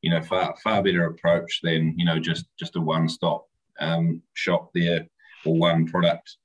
you 0.03 0.11
know 0.11 0.23
far 0.23 0.55
far 0.65 0.83
better 0.83 1.07
approach 1.07 1.61
than 1.63 1.95
you 1.97 2.05
know 2.05 2.19
just 2.19 2.47
just 2.59 2.75
a 2.75 2.81
one 2.81 3.09
stop 3.09 3.47
um, 3.79 4.21
shop 4.35 4.71
there 4.75 5.07
or 5.45 5.57
one 5.57 5.87
product. 5.87 6.37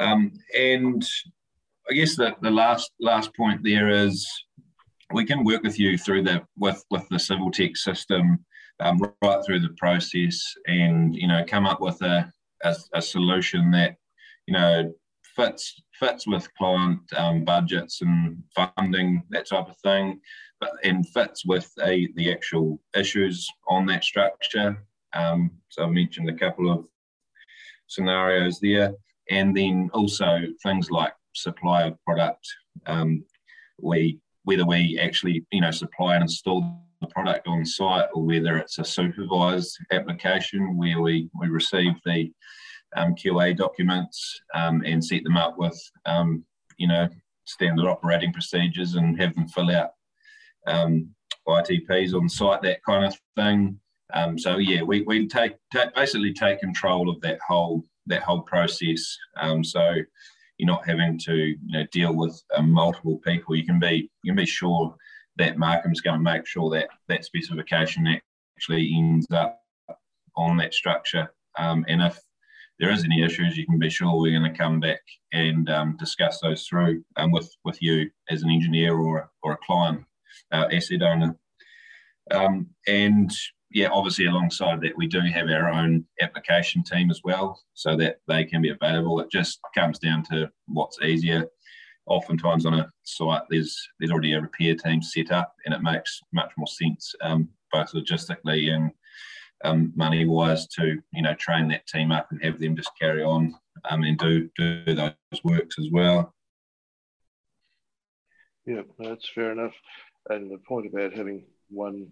Um, 0.00 0.32
and 0.58 1.06
I 1.90 1.94
guess 1.94 2.16
the, 2.16 2.34
the 2.40 2.50
last 2.50 2.90
last 3.00 3.34
point 3.36 3.62
there 3.62 3.90
is 3.90 4.26
we 5.12 5.24
can 5.24 5.44
work 5.44 5.62
with 5.62 5.78
you 5.78 5.98
through 5.98 6.22
the 6.22 6.42
with 6.56 6.82
with 6.90 7.06
the 7.08 7.16
Civiltech 7.16 7.76
system 7.76 8.44
um, 8.80 9.00
right 9.22 9.44
through 9.44 9.60
the 9.60 9.74
process 9.76 10.42
and 10.66 11.14
you 11.14 11.28
know 11.28 11.44
come 11.46 11.66
up 11.66 11.80
with 11.80 12.00
a, 12.02 12.32
a, 12.64 12.74
a 12.94 13.02
solution 13.02 13.70
that 13.72 13.96
you 14.46 14.54
know 14.54 14.92
fits 15.36 15.82
fits 15.98 16.26
with 16.26 16.52
client 16.54 17.00
um, 17.16 17.44
budgets 17.44 18.02
and 18.02 18.42
funding 18.54 19.22
that 19.30 19.48
type 19.48 19.68
of 19.68 19.76
thing 19.78 20.20
but 20.60 20.70
and 20.84 21.08
fits 21.08 21.44
with 21.44 21.70
a, 21.84 22.08
the 22.16 22.32
actual 22.32 22.80
issues 22.96 23.46
on 23.68 23.86
that 23.86 24.04
structure 24.04 24.84
um, 25.14 25.50
so 25.68 25.84
I 25.84 25.86
mentioned 25.86 26.28
a 26.28 26.34
couple 26.34 26.70
of 26.70 26.86
scenarios 27.92 28.58
there 28.60 28.94
and 29.30 29.56
then 29.56 29.90
also 29.94 30.40
things 30.62 30.90
like 30.90 31.12
supply 31.34 31.84
of 31.84 32.02
product. 32.04 32.46
Um, 32.86 33.24
we 33.80 34.18
whether 34.44 34.66
we 34.66 34.98
actually 35.00 35.44
you 35.52 35.60
know 35.60 35.70
supply 35.70 36.14
and 36.14 36.22
install 36.22 36.64
the 37.00 37.06
product 37.08 37.46
on 37.48 37.64
site 37.64 38.08
or 38.14 38.22
whether 38.24 38.56
it's 38.56 38.78
a 38.78 38.84
supervised 38.84 39.76
application 39.90 40.76
where 40.76 41.00
we, 41.00 41.28
we 41.38 41.48
receive 41.48 41.92
the 42.04 42.30
um, 42.96 43.14
QA 43.14 43.56
documents 43.56 44.40
um, 44.54 44.82
and 44.84 45.04
set 45.04 45.24
them 45.24 45.36
up 45.36 45.58
with 45.58 45.78
um, 46.06 46.44
you 46.76 46.88
know 46.88 47.08
standard 47.44 47.86
operating 47.86 48.32
procedures 48.32 48.94
and 48.94 49.20
have 49.20 49.34
them 49.34 49.48
fill 49.48 49.70
out 49.70 49.90
um, 50.66 51.08
ITPs 51.48 52.14
on 52.14 52.28
site, 52.28 52.62
that 52.62 52.82
kind 52.84 53.04
of 53.04 53.14
thing. 53.36 53.78
Um, 54.14 54.38
so 54.38 54.58
yeah, 54.58 54.82
we, 54.82 55.02
we 55.02 55.26
take, 55.26 55.54
take 55.72 55.94
basically 55.94 56.32
take 56.32 56.60
control 56.60 57.08
of 57.08 57.20
that 57.22 57.38
whole 57.46 57.84
that 58.06 58.22
whole 58.22 58.42
process. 58.42 59.16
Um, 59.40 59.62
so 59.62 59.94
you're 60.58 60.66
not 60.66 60.86
having 60.86 61.18
to 61.20 61.34
you 61.34 61.58
know 61.68 61.84
deal 61.92 62.14
with 62.14 62.40
um, 62.54 62.70
multiple 62.70 63.18
people. 63.24 63.54
You 63.54 63.64
can 63.64 63.78
be 63.78 64.10
you 64.22 64.32
can 64.32 64.36
be 64.36 64.46
sure 64.46 64.94
that 65.36 65.58
Markham's 65.58 66.00
going 66.00 66.18
to 66.18 66.22
make 66.22 66.46
sure 66.46 66.70
that 66.70 66.88
that 67.08 67.24
specification 67.24 68.06
actually 68.56 68.92
ends 68.94 69.26
up 69.30 69.60
on 70.36 70.56
that 70.58 70.74
structure. 70.74 71.32
Um, 71.58 71.84
and 71.88 72.02
if 72.02 72.18
there 72.78 72.90
is 72.90 73.04
any 73.04 73.22
issues, 73.22 73.56
you 73.56 73.66
can 73.66 73.78
be 73.78 73.90
sure 73.90 74.14
we're 74.14 74.38
going 74.38 74.52
to 74.52 74.58
come 74.58 74.80
back 74.80 75.00
and 75.32 75.70
um, 75.70 75.96
discuss 75.98 76.40
those 76.40 76.66
through 76.66 77.02
um, 77.16 77.30
with 77.30 77.50
with 77.64 77.80
you 77.80 78.10
as 78.30 78.42
an 78.42 78.50
engineer 78.50 78.96
or 78.96 79.30
or 79.42 79.52
a 79.52 79.58
client 79.66 80.04
uh, 80.52 80.68
asset 80.72 81.02
owner. 81.02 81.36
And 82.86 83.30
yeah, 83.72 83.88
obviously 83.90 84.26
alongside 84.26 84.80
that, 84.82 84.96
we 84.96 85.06
do 85.06 85.20
have 85.20 85.48
our 85.48 85.70
own 85.70 86.04
application 86.20 86.82
team 86.82 87.10
as 87.10 87.20
well, 87.24 87.60
so 87.74 87.96
that 87.96 88.18
they 88.28 88.44
can 88.44 88.62
be 88.62 88.70
available. 88.70 89.20
It 89.20 89.30
just 89.30 89.60
comes 89.74 89.98
down 89.98 90.24
to 90.30 90.50
what's 90.66 91.00
easier. 91.02 91.46
Oftentimes 92.06 92.66
on 92.66 92.74
a 92.74 92.90
site, 93.04 93.42
there's 93.48 93.76
there's 93.98 94.10
already 94.10 94.34
a 94.34 94.40
repair 94.40 94.74
team 94.74 95.02
set 95.02 95.30
up, 95.30 95.54
and 95.64 95.74
it 95.74 95.82
makes 95.82 96.20
much 96.32 96.52
more 96.56 96.66
sense, 96.66 97.14
um, 97.22 97.48
both 97.72 97.92
logistically 97.92 98.72
and 98.72 98.90
um, 99.64 99.92
money 99.96 100.26
wise, 100.26 100.66
to 100.68 101.00
you 101.12 101.22
know 101.22 101.34
train 101.34 101.68
that 101.68 101.86
team 101.86 102.12
up 102.12 102.28
and 102.30 102.42
have 102.42 102.58
them 102.58 102.76
just 102.76 102.90
carry 103.00 103.22
on 103.22 103.54
um, 103.88 104.02
and 104.02 104.18
do 104.18 104.50
do 104.56 104.94
those 104.94 105.14
works 105.44 105.78
as 105.78 105.88
well. 105.90 106.34
Yeah, 108.66 108.82
that's 108.98 109.28
fair 109.34 109.52
enough. 109.52 109.74
And 110.28 110.50
the 110.50 110.58
point 110.58 110.86
about 110.86 111.14
having 111.14 111.44
one 111.68 112.08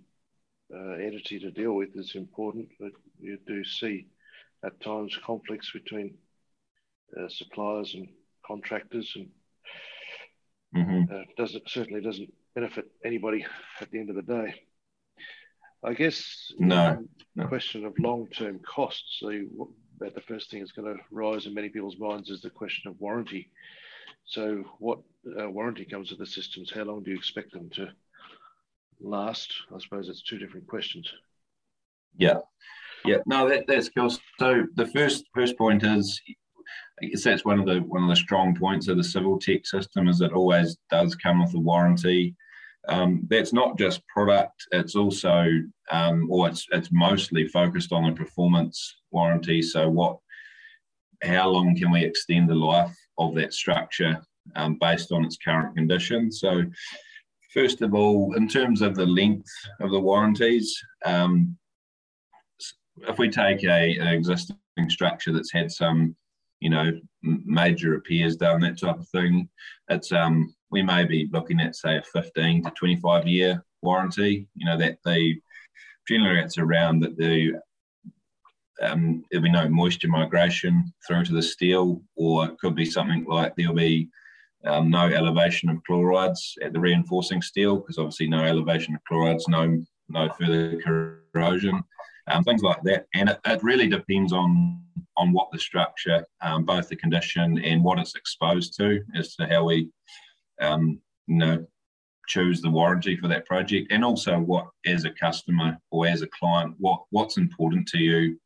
uh, 0.74 0.92
entity 0.92 1.38
to 1.40 1.50
deal 1.50 1.72
with 1.72 1.90
is 1.94 2.14
important. 2.14 2.68
But 2.78 2.92
you 3.20 3.38
do 3.46 3.64
see 3.64 4.06
at 4.64 4.80
times 4.80 5.18
conflicts 5.24 5.72
between 5.72 6.14
uh, 7.18 7.28
suppliers 7.28 7.94
and 7.94 8.08
contractors, 8.46 9.16
and 9.16 9.28
mm-hmm. 10.76 11.14
uh, 11.14 11.22
doesn't 11.36 11.68
certainly 11.68 12.00
doesn't 12.00 12.32
benefit 12.54 12.90
anybody 13.04 13.44
at 13.80 13.90
the 13.90 13.98
end 13.98 14.10
of 14.10 14.16
the 14.16 14.22
day. 14.22 14.54
I 15.82 15.94
guess 15.94 16.52
no, 16.58 17.04
no. 17.34 17.46
question 17.46 17.86
of 17.86 17.94
long-term 17.98 18.60
costs. 18.60 19.18
So 19.20 19.28
about 19.96 20.14
the 20.14 20.20
first 20.20 20.50
thing 20.50 20.60
that's 20.60 20.72
going 20.72 20.94
to 20.94 21.02
rise 21.10 21.46
in 21.46 21.54
many 21.54 21.70
people's 21.70 21.98
minds 21.98 22.28
is 22.30 22.42
the 22.42 22.50
question 22.50 22.90
of 22.90 23.00
warranty. 23.00 23.50
So 24.26 24.64
what 24.78 24.98
uh, 25.40 25.48
warranty 25.48 25.84
comes 25.84 26.10
with 26.10 26.18
the 26.18 26.26
systems? 26.26 26.70
How 26.70 26.84
long 26.84 27.02
do 27.02 27.10
you 27.10 27.16
expect 27.16 27.52
them 27.52 27.70
to 27.70 27.88
last? 29.00 29.52
I 29.74 29.78
suppose 29.78 30.08
it's 30.08 30.22
two 30.22 30.38
different 30.38 30.66
questions. 30.66 31.10
Yeah, 32.16 32.38
yeah. 33.04 33.18
No, 33.26 33.48
that, 33.48 33.66
that's 33.66 33.88
cool. 33.88 34.10
So 34.38 34.66
the 34.74 34.86
first 34.86 35.24
first 35.34 35.56
point 35.56 35.82
is, 35.82 36.20
I 37.02 37.06
guess 37.06 37.24
that's 37.24 37.44
one 37.44 37.58
of 37.58 37.66
the 37.66 37.80
one 37.80 38.02
of 38.02 38.08
the 38.08 38.16
strong 38.16 38.54
points 38.54 38.88
of 38.88 38.96
the 38.96 39.02
Civiltech 39.02 39.66
system 39.66 40.08
is 40.08 40.20
it 40.20 40.32
always 40.32 40.76
does 40.90 41.14
come 41.14 41.42
with 41.42 41.54
a 41.54 41.58
warranty. 41.58 42.34
Um, 42.88 43.26
that's 43.28 43.52
not 43.52 43.78
just 43.78 44.06
product; 44.08 44.66
it's 44.72 44.96
also, 44.96 45.46
um, 45.90 46.28
or 46.30 46.48
it's 46.48 46.66
it's 46.72 46.90
mostly 46.90 47.46
focused 47.46 47.92
on 47.92 48.04
the 48.04 48.12
performance 48.12 48.96
warranty. 49.10 49.62
So, 49.62 49.88
what, 49.88 50.18
how 51.22 51.48
long 51.50 51.76
can 51.76 51.90
we 51.90 52.04
extend 52.04 52.48
the 52.48 52.54
life 52.54 52.96
of 53.18 53.34
that 53.34 53.52
structure 53.52 54.20
um, 54.56 54.78
based 54.80 55.12
on 55.12 55.24
its 55.24 55.36
current 55.36 55.76
condition? 55.76 56.32
So, 56.32 56.62
first 57.52 57.82
of 57.82 57.94
all, 57.94 58.34
in 58.34 58.48
terms 58.48 58.82
of 58.82 58.94
the 58.94 59.06
length 59.06 59.50
of 59.80 59.90
the 59.90 60.00
warranties, 60.00 60.78
um, 61.04 61.56
if 63.08 63.18
we 63.18 63.28
take 63.28 63.64
a, 63.64 63.96
an 63.98 64.08
existing 64.08 64.56
structure 64.88 65.32
that's 65.32 65.52
had 65.52 65.70
some, 65.70 66.14
you 66.60 66.70
know, 66.70 66.92
major 67.22 67.90
repairs 67.90 68.36
done, 68.36 68.60
that 68.60 68.78
type 68.78 68.98
of 68.98 69.08
thing, 69.08 69.48
it's 69.88 70.12
um, 70.12 70.54
we 70.70 70.82
may 70.82 71.04
be 71.04 71.28
looking 71.32 71.60
at 71.60 71.76
say 71.76 71.96
a 71.96 72.02
15 72.02 72.64
to 72.64 72.70
25 72.70 73.26
year 73.26 73.64
warranty. 73.82 74.46
You 74.54 74.66
know 74.66 74.76
that 74.78 74.98
they 75.04 75.40
generally 76.06 76.40
it's 76.40 76.58
around 76.58 77.00
that 77.00 77.16
the 77.16 77.54
um, 78.82 79.24
there'll 79.30 79.42
be 79.42 79.50
no 79.50 79.68
moisture 79.68 80.08
migration 80.08 80.92
through 81.06 81.24
to 81.24 81.32
the 81.32 81.42
steel, 81.42 82.02
or 82.16 82.46
it 82.46 82.58
could 82.58 82.74
be 82.74 82.86
something 82.86 83.24
like 83.24 83.54
there'll 83.56 83.74
be 83.74 84.08
um, 84.66 84.90
no 84.90 85.06
elevation 85.06 85.70
of 85.70 85.82
chlorides 85.84 86.56
at 86.62 86.72
the 86.72 86.80
reinforcing 86.80 87.42
steel, 87.42 87.76
because 87.76 87.98
obviously 87.98 88.28
no 88.28 88.44
elevation 88.44 88.94
of 88.94 89.04
chlorides, 89.04 89.48
no 89.48 89.82
no 90.08 90.28
further 90.38 90.80
corrosion 91.32 91.82
um, 92.30 92.44
things 92.44 92.62
like 92.62 92.82
that. 92.84 93.06
And 93.14 93.28
it, 93.28 93.40
it, 93.44 93.62
really 93.62 93.88
depends 93.88 94.32
on 94.32 94.80
on 95.16 95.32
what 95.32 95.50
the 95.52 95.58
structure, 95.58 96.24
um, 96.40 96.64
both 96.64 96.88
the 96.88 96.96
condition 96.96 97.58
and 97.58 97.82
what 97.82 97.98
it's 97.98 98.14
exposed 98.14 98.76
to, 98.78 99.02
as 99.14 99.34
to 99.36 99.46
how 99.46 99.64
we, 99.64 99.88
um, 100.60 100.98
you 101.26 101.36
know, 101.36 101.66
choose 102.26 102.62
the 102.62 102.70
warranty 102.70 103.16
for 103.16 103.28
that 103.28 103.46
project, 103.46 103.90
and 103.90 104.04
also 104.04 104.38
what, 104.38 104.68
as 104.86 105.04
a 105.04 105.10
customer 105.10 105.76
or 105.90 106.06
as 106.06 106.22
a 106.22 106.28
client, 106.28 106.74
what 106.78 107.02
what's 107.10 107.36
important 107.36 107.86
to 107.88 107.98
you 107.98 108.38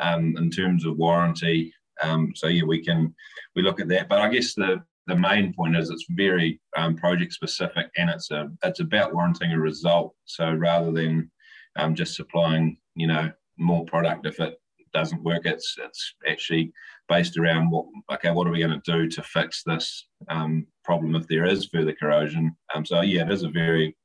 um, 0.00 0.34
in 0.38 0.50
terms 0.50 0.86
of 0.86 0.96
warranty. 0.96 1.72
Um, 2.02 2.32
so 2.34 2.46
yeah, 2.46 2.64
we 2.64 2.82
can 2.82 3.14
we 3.54 3.62
look 3.62 3.80
at 3.80 3.88
that. 3.88 4.08
But 4.08 4.20
I 4.20 4.28
guess 4.28 4.54
the 4.54 4.82
the 5.10 5.16
main 5.16 5.52
point 5.52 5.76
is 5.76 5.90
it's 5.90 6.06
very 6.10 6.60
um, 6.76 6.96
project 6.96 7.32
specific 7.32 7.86
and 7.96 8.08
it's 8.08 8.30
a 8.30 8.48
it's 8.62 8.80
about 8.80 9.12
warranting 9.12 9.52
a 9.52 9.58
result. 9.58 10.14
So 10.24 10.52
rather 10.52 10.92
than 10.92 11.30
um, 11.76 11.94
just 11.94 12.14
supplying 12.14 12.78
you 12.94 13.06
know 13.06 13.30
more 13.58 13.84
product 13.84 14.26
if 14.26 14.40
it 14.40 14.54
doesn't 14.92 15.22
work. 15.22 15.42
It's 15.44 15.76
it's 15.78 16.14
actually 16.28 16.72
based 17.08 17.36
around 17.38 17.70
what 17.70 17.86
okay, 18.12 18.30
what 18.30 18.46
are 18.46 18.50
we 18.50 18.60
going 18.60 18.80
to 18.80 18.92
do 18.92 19.08
to 19.08 19.22
fix 19.22 19.62
this 19.64 20.06
um, 20.28 20.66
problem 20.84 21.14
if 21.16 21.26
there 21.28 21.44
is 21.44 21.68
further 21.72 21.94
corrosion? 22.00 22.56
Um, 22.74 22.84
so 22.84 23.00
yeah, 23.02 23.22
it 23.22 23.32
is 23.32 23.42
a 23.42 23.48
very 23.48 23.96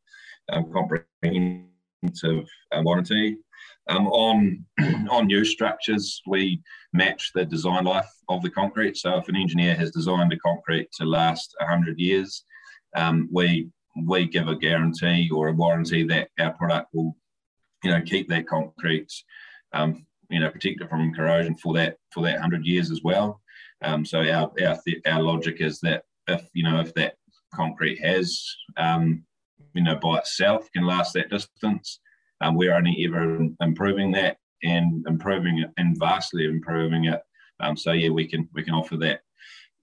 um, 0.52 0.72
comprehensive 0.72 2.48
uh, 2.72 2.82
warranty. 2.84 3.38
Um, 3.88 4.08
on 4.08 4.66
on 5.12 5.28
new 5.28 5.46
structures, 5.46 6.22
we 6.26 6.62
match 6.94 7.32
the 7.34 7.46
design 7.46 7.86
life 7.86 8.10
of 8.30 8.42
the 8.42 8.50
concrete. 8.50 8.98
So 8.98 9.18
if 9.18 9.30
an 9.30 9.36
engineer 9.36 9.76
has 9.76 9.92
designed 9.92 10.34
a 10.34 10.40
concrete 10.40 10.90
to 10.94 11.06
last 11.06 11.56
100 11.60 12.00
years, 12.00 12.44
um, 12.96 13.30
we 13.32 13.70
we 14.06 14.28
give 14.28 14.48
a 14.48 14.56
guarantee 14.56 15.30
or 15.32 15.50
a 15.50 15.54
warranty 15.54 16.04
that 16.04 16.30
our 16.40 16.52
product 16.54 16.90
will 16.94 17.16
you 17.86 17.92
know, 17.92 18.02
keep 18.02 18.28
that 18.30 18.48
concrete, 18.48 19.14
um, 19.74 20.06
you 20.30 20.40
know, 20.40 20.50
protected 20.50 20.90
from 20.90 21.14
corrosion 21.14 21.56
for 21.56 21.74
that 21.76 21.98
for 22.12 22.24
that 22.24 22.42
hundred 22.42 22.66
years 22.66 22.90
as 22.90 23.02
well. 23.04 23.42
Um, 23.84 24.04
so 24.04 24.20
our 24.20 24.52
our 24.66 24.78
our 25.06 25.22
logic 25.22 25.58
is 25.62 25.80
that 25.82 26.04
if 26.28 26.50
you 26.54 26.64
know 26.64 26.80
if 26.80 26.94
that 26.96 27.16
concrete 27.54 28.00
has 28.04 28.44
um, 28.78 29.24
you 29.76 29.84
know 29.84 29.96
by 29.96 30.18
itself 30.18 30.68
can 30.72 30.84
last 30.84 31.14
that 31.14 31.30
distance, 31.30 32.00
um, 32.42 32.56
we're 32.56 32.76
only 32.76 33.06
ever 33.06 33.48
improving 33.62 34.12
that 34.12 34.38
and 34.64 35.06
improving 35.08 35.60
it 35.60 35.70
and 35.78 35.98
vastly 35.98 36.46
improving 36.46 37.06
it. 37.06 37.22
Um, 37.60 37.78
so 37.78 37.92
yeah, 37.92 38.10
we 38.10 38.28
can 38.28 38.50
we 38.54 38.64
can 38.64 38.74
offer 38.74 38.98
that. 38.98 39.22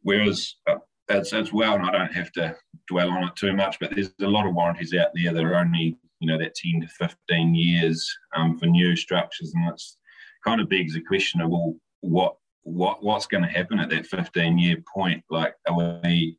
Whereas 0.03 0.57
uh, 0.69 0.77
it's, 1.09 1.33
it's 1.33 1.53
well, 1.53 1.75
and 1.75 1.85
I 1.85 1.93
don't 1.93 2.13
have 2.13 2.33
to 2.33 2.57
dwell 2.89 3.11
on 3.11 3.25
it 3.25 3.37
too 3.37 3.53
much, 3.53 3.79
but 3.81 3.95
there's 3.95 4.13
a 4.21 4.27
lot 4.27 4.47
of 4.47 4.55
warranties 4.55 4.95
out 4.95 5.09
there 5.15 5.33
that 5.33 5.45
are 5.45 5.57
only 5.57 5.97
you 6.23 6.29
know 6.29 6.39
that 6.39 6.55
10 6.55 6.83
to 6.83 6.89
15 6.89 7.55
years 7.55 8.09
um, 8.37 8.57
for 8.57 8.67
new 8.67 8.95
structures 8.95 9.53
and 9.55 9.67
that's 9.67 9.99
kind 10.45 10.61
of 10.61 10.69
begs 10.69 10.95
the 10.95 11.01
question 11.01 11.41
of 11.41 11.51
well 11.51 11.75
what 12.01 12.37
what 12.63 13.03
what's 13.03 13.27
going 13.27 13.43
to 13.43 13.49
happen 13.49 13.81
at 13.81 13.91
that 13.91 14.07
15 14.07 14.57
year 14.57 14.77
point 14.95 15.23
like 15.31 15.55
are 15.69 16.01
we 16.05 16.39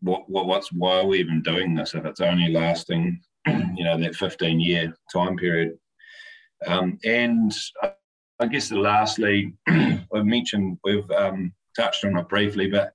what, 0.00 0.28
what 0.28 0.46
what's 0.46 0.72
why 0.72 0.98
are 0.98 1.06
we 1.06 1.20
even 1.20 1.42
doing 1.42 1.74
this 1.74 1.94
if 1.94 2.04
it's 2.04 2.20
only 2.20 2.52
lasting 2.52 3.20
you 3.46 3.84
know 3.84 3.98
that 3.98 4.14
15 4.14 4.60
year 4.60 4.94
time 5.12 5.36
period. 5.36 5.78
Um, 6.66 6.98
and 7.04 7.52
I 7.82 8.46
guess 8.46 8.68
the 8.68 8.78
lastly 8.78 9.54
I've 9.68 10.24
mentioned 10.24 10.78
we've 10.84 11.10
um, 11.10 11.52
touched 11.76 12.04
on 12.04 12.16
it 12.16 12.28
briefly 12.28 12.70
but 12.70 12.92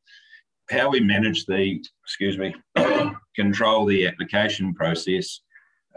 how 0.69 0.89
we 0.89 0.99
manage 0.99 1.45
the 1.45 1.81
excuse 2.03 2.38
me 2.38 2.55
control 3.36 3.86
the 3.86 4.07
application 4.07 4.73
process 4.73 5.41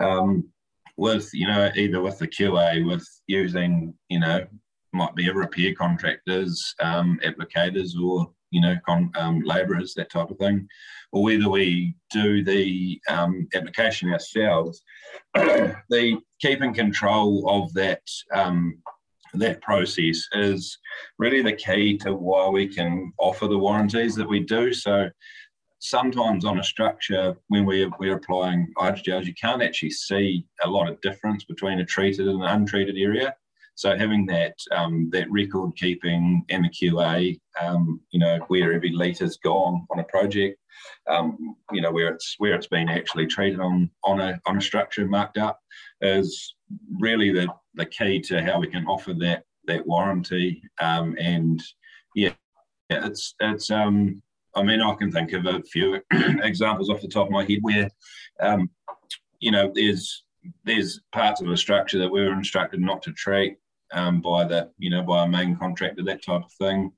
um, 0.00 0.48
with 0.96 1.30
you 1.32 1.46
know 1.46 1.70
either 1.76 2.00
with 2.00 2.18
the 2.18 2.26
QA 2.26 2.84
with 2.84 3.06
using 3.28 3.94
you 4.08 4.18
know 4.18 4.44
might 4.92 5.14
be 5.14 5.28
a 5.28 5.34
repair 5.34 5.74
contractors, 5.74 6.74
um, 6.80 7.20
applicators, 7.24 7.90
or 8.00 8.30
you 8.50 8.60
know 8.60 8.76
con, 8.86 9.10
um, 9.16 9.40
labourers 9.40 9.94
that 9.94 10.10
type 10.10 10.30
of 10.30 10.38
thing, 10.38 10.66
or 11.12 11.22
whether 11.22 11.48
we 11.48 11.94
do 12.10 12.42
the 12.44 13.00
um, 13.08 13.48
application 13.54 14.12
ourselves. 14.12 14.82
the 15.34 16.18
keeping 16.40 16.74
control 16.74 17.44
of 17.48 17.72
that 17.74 18.02
um, 18.34 18.78
that 19.34 19.60
process 19.60 20.26
is 20.32 20.78
really 21.18 21.42
the 21.42 21.52
key 21.52 21.96
to 21.98 22.14
why 22.14 22.48
we 22.48 22.66
can 22.66 23.12
offer 23.18 23.46
the 23.46 23.58
warranties 23.58 24.14
that 24.16 24.28
we 24.28 24.40
do. 24.40 24.72
So 24.72 25.08
sometimes 25.78 26.44
on 26.44 26.58
a 26.58 26.64
structure 26.64 27.36
when 27.48 27.64
we're, 27.64 27.90
we're 27.98 28.16
applying 28.16 28.72
hydrogels, 28.76 29.26
you 29.26 29.34
can't 29.34 29.62
actually 29.62 29.90
see 29.90 30.44
a 30.64 30.68
lot 30.68 30.88
of 30.88 31.00
difference 31.00 31.44
between 31.44 31.80
a 31.80 31.84
treated 31.84 32.28
and 32.28 32.42
an 32.42 32.48
untreated 32.48 32.96
area. 32.98 33.34
So 33.80 33.96
having 33.96 34.26
that 34.26 34.56
um, 34.72 35.08
that 35.10 35.30
record 35.30 35.74
keeping 35.74 36.44
and 36.50 36.66
the 36.66 36.68
QA, 36.68 37.40
um, 37.62 37.98
you 38.10 38.20
know, 38.20 38.38
where 38.48 38.74
every 38.74 38.92
litre's 38.92 39.38
gone 39.38 39.86
on 39.90 40.00
a 40.00 40.04
project, 40.04 40.58
um, 41.08 41.56
you 41.72 41.80
know, 41.80 41.90
where 41.90 42.12
it's 42.12 42.34
where 42.36 42.52
it's 42.52 42.66
been 42.66 42.90
actually 42.90 43.26
treated 43.26 43.58
on 43.58 43.90
on 44.04 44.20
a 44.20 44.38
on 44.44 44.58
a 44.58 44.60
structure 44.60 45.06
marked 45.06 45.38
up, 45.38 45.58
is 46.02 46.56
really 46.98 47.32
the 47.32 47.48
the 47.72 47.86
key 47.86 48.20
to 48.20 48.42
how 48.42 48.60
we 48.60 48.66
can 48.66 48.84
offer 48.84 49.14
that 49.14 49.44
that 49.64 49.86
warranty. 49.86 50.62
Um, 50.82 51.16
and 51.18 51.62
yeah, 52.14 52.34
it's 52.90 53.34
it's 53.40 53.70
um 53.70 54.22
I 54.54 54.62
mean, 54.62 54.82
I 54.82 54.94
can 54.94 55.10
think 55.10 55.32
of 55.32 55.46
a 55.46 55.62
few 55.62 56.02
examples 56.12 56.90
off 56.90 57.00
the 57.00 57.08
top 57.08 57.28
of 57.28 57.32
my 57.32 57.44
head 57.44 57.60
where, 57.62 57.88
um, 58.40 58.68
you 59.38 59.50
know, 59.50 59.72
there's 59.74 60.22
there's 60.64 61.00
parts 61.12 61.40
of 61.40 61.48
a 61.48 61.56
structure 61.56 61.98
that 61.98 62.10
we 62.10 62.20
were 62.20 62.32
instructed 62.32 62.80
not 62.80 63.00
to 63.02 63.12
treat 63.12 63.56
um, 63.92 64.20
by 64.20 64.44
the, 64.44 64.70
you 64.78 64.90
know, 64.90 65.02
by 65.02 65.24
a 65.24 65.28
main 65.28 65.56
contractor, 65.56 66.02
that 66.04 66.24
type 66.24 66.42
of 66.44 66.52
thing. 66.52 66.92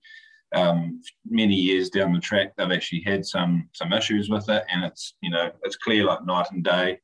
Um, 0.54 1.00
many 1.24 1.54
years 1.54 1.88
down 1.88 2.12
the 2.12 2.20
track, 2.20 2.52
they've 2.56 2.70
actually 2.70 3.00
had 3.00 3.24
some 3.24 3.68
some 3.72 3.92
issues 3.92 4.28
with 4.28 4.48
it, 4.50 4.64
and 4.70 4.84
it's 4.84 5.14
you 5.22 5.30
know 5.30 5.50
it's 5.62 5.76
clear 5.76 6.04
like 6.04 6.26
night 6.26 6.46
and 6.50 6.62
day. 6.62 6.98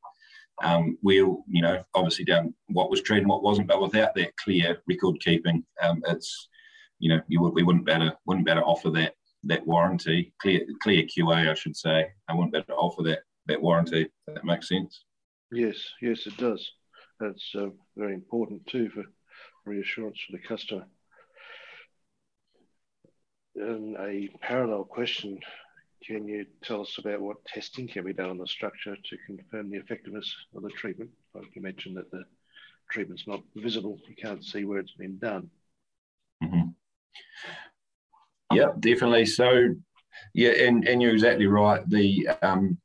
Um, 0.63 0.97
we'll 1.01 1.43
you 1.47 1.61
know 1.61 1.83
obviously 1.95 2.25
down 2.25 2.53
what 2.67 2.91
was 2.91 3.01
treated 3.01 3.23
and 3.23 3.29
what 3.29 3.41
wasn't, 3.41 3.67
but 3.67 3.81
without 3.81 4.13
that 4.15 4.37
clear 4.37 4.81
record 4.87 5.19
keeping, 5.21 5.65
um, 5.81 6.03
it's 6.07 6.49
you 6.99 7.09
know 7.09 7.21
you 7.27 7.41
would, 7.41 7.53
we 7.53 7.63
wouldn't 7.63 7.85
better 7.85 8.13
wouldn't 8.27 8.45
better 8.45 8.61
offer 8.61 8.91
that 8.91 9.15
that 9.45 9.65
warranty, 9.65 10.33
clear 10.41 10.61
clear 10.83 11.03
QA, 11.03 11.49
I 11.49 11.53
should 11.55 11.75
say. 11.75 12.07
I 12.27 12.33
wouldn't 12.33 12.53
better 12.53 12.73
offer 12.73 13.01
that 13.03 13.19
that 13.47 13.61
warranty. 13.61 14.09
that 14.27 14.45
makes 14.45 14.67
sense. 14.67 15.05
Yes, 15.51 15.77
yes, 16.01 16.27
it 16.27 16.37
does. 16.37 16.71
That's 17.19 17.51
uh, 17.55 17.69
very 17.97 18.13
important 18.13 18.65
too 18.67 18.89
for 18.89 19.03
reassurance 19.65 20.19
for 20.25 20.37
the 20.37 20.43
customer. 20.43 20.85
And 23.55 23.95
a 23.97 24.29
parallel 24.41 24.83
question: 24.83 25.39
Can 26.05 26.27
you 26.27 26.45
tell 26.63 26.81
us 26.81 26.97
about 26.97 27.21
what 27.21 27.43
testing 27.45 27.87
can 27.87 28.05
be 28.05 28.13
done 28.13 28.29
on 28.29 28.37
the 28.37 28.47
structure 28.47 28.95
to 28.95 29.17
confirm 29.25 29.69
the 29.69 29.77
effectiveness 29.77 30.33
of 30.55 30.63
the 30.63 30.69
treatment? 30.69 31.11
Like 31.33 31.55
you 31.55 31.61
mentioned 31.61 31.97
that 31.97 32.11
the 32.11 32.23
treatment's 32.91 33.27
not 33.27 33.41
visible; 33.55 33.99
you 34.07 34.15
can't 34.15 34.43
see 34.43 34.65
where 34.65 34.79
it's 34.79 34.93
been 34.93 35.17
done. 35.17 35.49
Mm-hmm. 36.43 36.69
Yeah, 38.55 38.71
definitely. 38.79 39.25
So, 39.25 39.75
yeah, 40.33 40.51
and, 40.51 40.87
and 40.87 41.01
you're 41.01 41.13
exactly 41.13 41.47
right. 41.47 41.87
The 41.89 42.27
um, 42.41 42.77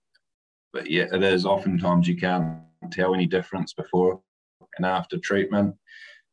but 0.73 0.91
yeah, 0.91 1.07
it 1.13 1.23
is. 1.23 1.47
Oftentimes, 1.47 2.09
you 2.09 2.17
can't 2.17 2.59
tell 2.91 3.15
any 3.15 3.27
difference 3.27 3.73
before 3.73 4.21
and 4.77 4.85
after 4.85 5.19
treatment. 5.19 5.77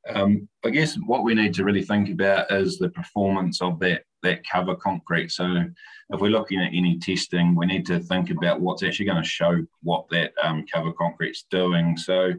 Um, 0.09 0.47
I 0.65 0.69
guess 0.69 0.95
what 0.95 1.23
we 1.23 1.35
need 1.35 1.53
to 1.55 1.63
really 1.63 1.83
think 1.83 2.09
about 2.09 2.51
is 2.51 2.77
the 2.77 2.89
performance 2.89 3.61
of 3.61 3.79
that 3.79 4.03
that 4.23 4.47
cover 4.47 4.75
concrete. 4.75 5.31
So 5.31 5.63
if 6.11 6.21
we're 6.21 6.29
looking 6.29 6.59
at 6.59 6.73
any 6.73 6.99
testing, 6.99 7.55
we 7.55 7.65
need 7.65 7.85
to 7.87 7.99
think 7.99 8.29
about 8.29 8.61
what's 8.61 8.83
actually 8.83 9.07
going 9.07 9.21
to 9.21 9.27
show 9.27 9.65
what 9.81 10.07
that 10.09 10.33
um, 10.43 10.65
cover 10.71 10.91
concrete's 10.93 11.45
doing. 11.49 11.97
So 11.97 12.33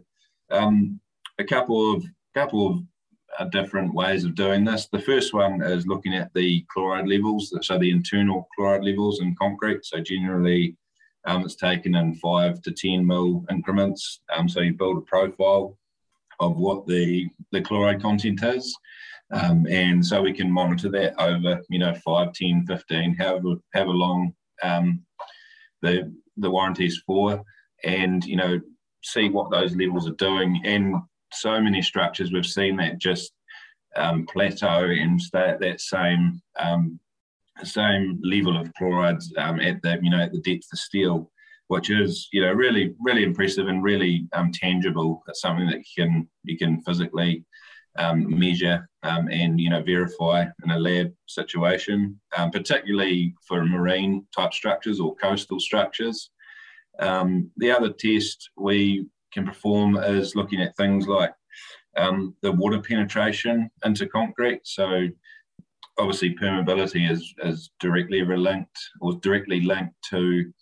um, 0.51 1.01
a 1.39 1.45
couple 1.45 1.95
of 1.95 2.05
couple 2.35 2.67
of 2.69 2.83
uh, 3.39 3.45
different 3.47 3.95
ways 3.95 4.25
of 4.25 4.35
doing 4.35 4.65
this. 4.65 4.89
The 4.93 5.01
first 5.01 5.35
one 5.35 5.63
is 5.63 5.87
looking 5.87 6.15
at 6.15 6.33
the 6.35 6.65
chloride 6.73 7.09
levels, 7.09 7.55
so 7.63 7.79
the 7.79 7.91
internal 7.91 8.49
chloride 8.55 8.85
levels 8.85 9.21
in 9.21 9.35
concrete. 9.37 9.85
So 9.85 10.01
generally, 10.01 10.77
um, 11.27 11.45
it's 11.45 11.55
taken 11.55 11.95
in 11.95 12.15
five 12.17 12.61
to 12.63 12.73
10 12.73 13.07
mil 13.07 13.45
increments. 13.51 14.21
Um, 14.37 14.49
so 14.49 14.61
you 14.61 14.75
build 14.75 14.99
a 14.99 15.03
profile 15.03 15.77
of 16.43 16.57
what 16.57 16.87
the, 16.87 17.29
the 17.53 17.61
chloride 17.61 18.03
content 18.03 18.43
is. 18.43 18.77
Um, 19.33 19.67
and 19.71 20.05
so 20.05 20.21
we 20.21 20.33
can 20.33 20.51
monitor 20.51 20.91
that 20.91 21.21
over, 21.21 21.61
you 21.71 21.79
know, 21.79 21.95
5, 21.95 22.33
10, 22.33 22.67
15, 22.67 23.15
however, 23.15 23.55
however 23.73 23.91
long 23.91 24.35
um, 24.63 25.03
the, 25.81 26.13
the 26.37 26.51
warranty 26.51 26.87
is 26.87 27.03
for, 27.07 27.43
and, 27.85 28.25
you 28.25 28.37
know, 28.37 28.61
see 29.03 29.29
what 29.29 29.51
those 29.51 29.75
levels 29.75 30.07
are 30.07 30.15
doing. 30.15 30.61
And 30.65 30.97
so 31.33 31.61
many 31.61 31.81
structures, 31.81 32.33
we've 32.33 32.45
seen 32.45 32.77
that 32.77 32.99
just 32.99 33.33
um, 33.97 34.27
plateau 34.27 34.85
and 34.85 35.21
stay 35.21 35.49
at 35.49 35.61
that 35.61 35.81
same 35.81 36.41
um, 36.59 36.99
same 37.63 38.19
level 38.23 38.59
of 38.59 38.73
chlorides 38.75 39.33
um, 39.37 39.61
at 39.61 39.81
the 39.83 39.99
you 40.03 40.11
know 40.11 40.21
at 40.21 40.33
the 40.33 40.41
depth 40.41 40.67
of 40.73 40.79
steel, 40.79 41.31
which 41.73 41.89
is 41.89 42.29
you 42.33 42.43
know 42.43 42.53
really 42.53 42.95
really 43.01 43.25
impressive 43.25 43.67
and 43.67 43.83
really 43.83 44.29
um, 44.35 44.53
tangible. 44.53 45.23
It's 45.27 45.41
something 45.41 45.67
that 45.69 45.79
you 45.79 46.05
can 46.05 46.29
you 46.45 46.59
can 46.59 46.83
physically 46.83 47.47
um, 47.99 48.39
measure 48.39 48.87
um, 49.03 49.29
and 49.31 49.59
you 49.59 49.71
know 49.71 49.83
verify 49.83 50.45
in 50.65 50.71
a 50.71 50.79
lab 50.79 51.11
situation, 51.27 52.21
um, 52.37 52.51
particularly 52.51 53.35
for 53.49 53.65
marine 53.65 54.27
type 54.37 54.53
structures 54.53 55.01
or 55.01 55.15
coastal 55.17 55.59
structures. 55.59 56.31
Um, 56.99 57.51
the 57.57 57.71
other 57.71 57.91
test 57.91 58.51
we 58.59 59.07
can 59.33 59.47
perform 59.47 59.97
is 59.97 60.37
looking 60.37 60.61
at 60.61 60.77
things 60.77 61.07
like 61.07 61.33
um, 61.97 62.37
the 62.43 62.53
water 62.53 62.83
penetration 62.83 63.71
into 63.83 64.07
concrete. 64.07 64.61
So 64.65 65.09
obviously 65.99 66.35
permeability 66.35 67.11
is, 67.11 67.35
is 67.43 67.71
directly 67.81 68.23
linked 68.23 68.79
or 69.01 69.15
directly 69.23 69.63
linked 69.63 69.95
to 70.11 70.53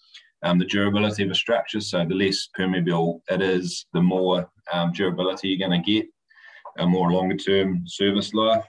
um, 0.42 0.58
the 0.58 0.64
durability 0.64 1.22
of 1.22 1.30
a 1.30 1.34
structure. 1.34 1.80
So 1.80 2.04
the 2.04 2.14
less 2.14 2.48
permeable 2.54 3.22
it 3.30 3.42
is, 3.42 3.86
the 3.92 4.02
more 4.02 4.50
um, 4.72 4.92
durability 4.92 5.48
you're 5.48 5.68
going 5.68 5.82
to 5.82 5.92
get, 5.92 6.06
a 6.78 6.86
more 6.86 7.12
longer 7.12 7.36
term 7.36 7.84
service 7.86 8.32
life. 8.34 8.64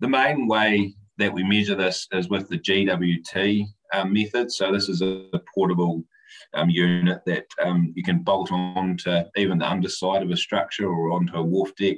The 0.00 0.08
main 0.08 0.46
way 0.46 0.94
that 1.18 1.32
we 1.32 1.42
measure 1.42 1.74
this 1.74 2.06
is 2.12 2.28
with 2.28 2.48
the 2.48 2.58
GWT 2.58 3.64
um, 3.94 4.12
method. 4.12 4.52
So 4.52 4.72
this 4.72 4.88
is 4.88 5.02
a 5.02 5.30
portable 5.54 6.04
um, 6.54 6.70
unit 6.70 7.22
that 7.26 7.46
um, 7.62 7.92
you 7.96 8.02
can 8.02 8.20
bolt 8.20 8.52
on 8.52 8.96
to 8.98 9.28
even 9.36 9.58
the 9.58 9.68
underside 9.68 10.22
of 10.22 10.30
a 10.30 10.36
structure 10.36 10.88
or 10.88 11.12
onto 11.12 11.36
a 11.36 11.42
wharf 11.42 11.74
deck, 11.76 11.96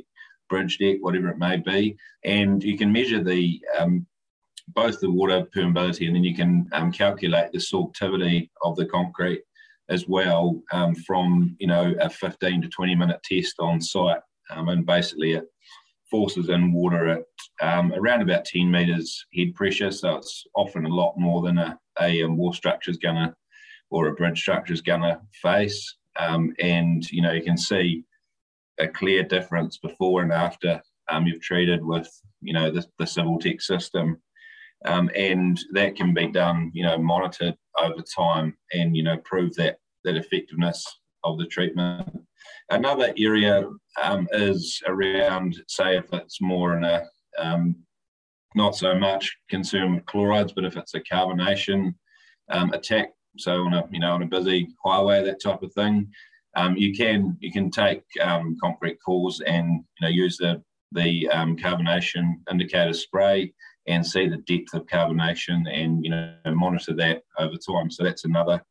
bridge 0.49 0.79
deck, 0.79 0.97
whatever 1.01 1.29
it 1.29 1.39
may 1.39 1.57
be. 1.57 1.97
And 2.25 2.63
you 2.63 2.79
can 2.79 2.93
measure 2.93 3.23
the 3.23 3.61
um, 3.79 4.07
both 4.75 5.01
the 5.01 5.11
water 5.11 5.47
permeability 5.55 6.07
and 6.07 6.17
then 6.17 6.25
you 6.25 6.35
can 6.35 6.69
um, 6.73 6.93
calculate 6.93 7.53
the 7.53 7.59
sorptivity 7.59 8.51
of 8.63 8.77
the 8.77 8.87
concrete 8.87 9.43
as 9.89 10.07
well 10.07 10.61
um, 10.73 10.95
from 10.95 11.57
you 11.59 11.67
know 11.67 11.95
a 12.01 12.11
15 12.11 12.63
to 12.63 12.69
20 12.69 12.95
minute 12.95 13.21
test 13.23 13.57
on 13.59 13.81
site. 13.81 14.21
Um, 14.51 14.69
and 14.69 14.87
basically 14.87 15.33
it 15.33 15.45
forces 16.11 16.49
in 16.49 16.73
water 16.73 17.09
at 17.09 17.23
around 17.97 18.23
about 18.23 18.45
10 18.45 18.71
meters 18.71 19.27
head 19.35 19.55
pressure. 19.55 19.91
So 19.91 20.17
it's 20.17 20.45
often 20.55 20.87
a 20.87 20.95
lot 20.95 21.19
more 21.19 21.43
than 21.43 21.59
a, 21.59 21.79
a 22.01 22.25
wharf 22.25 22.57
structure 22.57 22.91
is 22.91 22.99
to 22.99 23.35
or 23.91 24.09
a 24.09 24.15
bridge 24.15 24.39
structure 24.39 24.73
is 24.73 24.83
to 24.83 25.21
face. 25.43 25.97
Um, 26.19 26.55
and 26.61 27.09
you 27.11 27.23
know 27.23 27.33
you 27.33 27.43
can 27.43 27.57
see 27.57 28.05
a 28.79 28.89
clear 28.89 29.23
difference 29.23 29.79
before 29.79 30.23
and 30.23 30.33
after 30.33 30.81
um, 31.11 31.27
you've 31.27 31.43
treated 31.43 31.85
with 31.85 32.09
you 32.41 32.53
know 32.53 32.71
the, 32.71 32.85
the 32.99 33.05
Civiltech 33.05 33.63
system, 33.63 34.21
um, 34.87 35.11
and 35.15 35.59
that 35.73 35.97
can 35.97 36.15
be 36.15 36.29
done 36.29 36.71
you 36.75 36.83
know 36.83 36.99
monitored 36.99 37.57
over 37.79 38.03
time 38.17 38.57
and 38.73 38.97
you 38.97 39.03
know 39.03 39.17
prove 39.25 39.55
that 39.57 39.79
that 40.05 40.17
effectiveness 40.17 40.85
of 41.25 41.39
the 41.39 41.47
treatment. 41.47 42.09
Another 42.71 43.13
area 43.19 43.69
um, 44.03 44.29
is 44.33 44.81
around 44.87 45.57
say 45.69 45.97
if 45.97 46.13
it's 46.13 46.41
more 46.41 46.77
in 46.77 46.85
a 46.85 47.05
um, 47.39 47.77
not 48.55 48.77
so 48.77 48.99
much 48.99 49.37
concern 49.51 49.95
with 49.95 50.07
chlorides, 50.07 50.53
but 50.53 50.65
if 50.65 50.77
it's 50.77 50.95
a 50.95 51.01
carbonation 51.01 51.95
um, 52.51 52.73
attack 52.73 53.11
so 53.37 53.63
on 53.65 53.75
a 53.75 53.85
you 53.91 54.01
know 54.01 54.13
on 54.13 54.23
a 54.23 54.27
busy 54.27 54.69
highway, 54.85 55.23
that 55.25 55.43
type 55.43 55.63
of 55.63 55.73
thing. 55.73 56.09
Um, 56.57 56.77
you 56.77 56.95
can 56.95 57.37
you 57.41 57.53
can 57.53 57.71
take 57.71 58.03
um, 58.23 58.57
concrete 58.61 58.99
cores 59.05 59.41
and 59.47 59.85
you 60.01 60.03
know 60.03 60.09
use 60.09 60.37
the 60.39 60.63
the 60.93 61.29
carbonation 61.33 62.37
indicator 62.51 62.95
spray 62.95 63.53
and 63.89 64.07
see 64.07 64.29
the 64.29 64.37
depth 64.37 64.75
of 64.75 64.87
carbonation 64.87 65.63
and 65.73 66.05
you 66.05 66.11
know 66.11 66.35
monitor 66.47 66.95
that 66.95 67.23
over 67.39 67.57
time. 67.57 67.91
So 67.91 68.05
that's 68.05 68.25
another. 68.25 68.63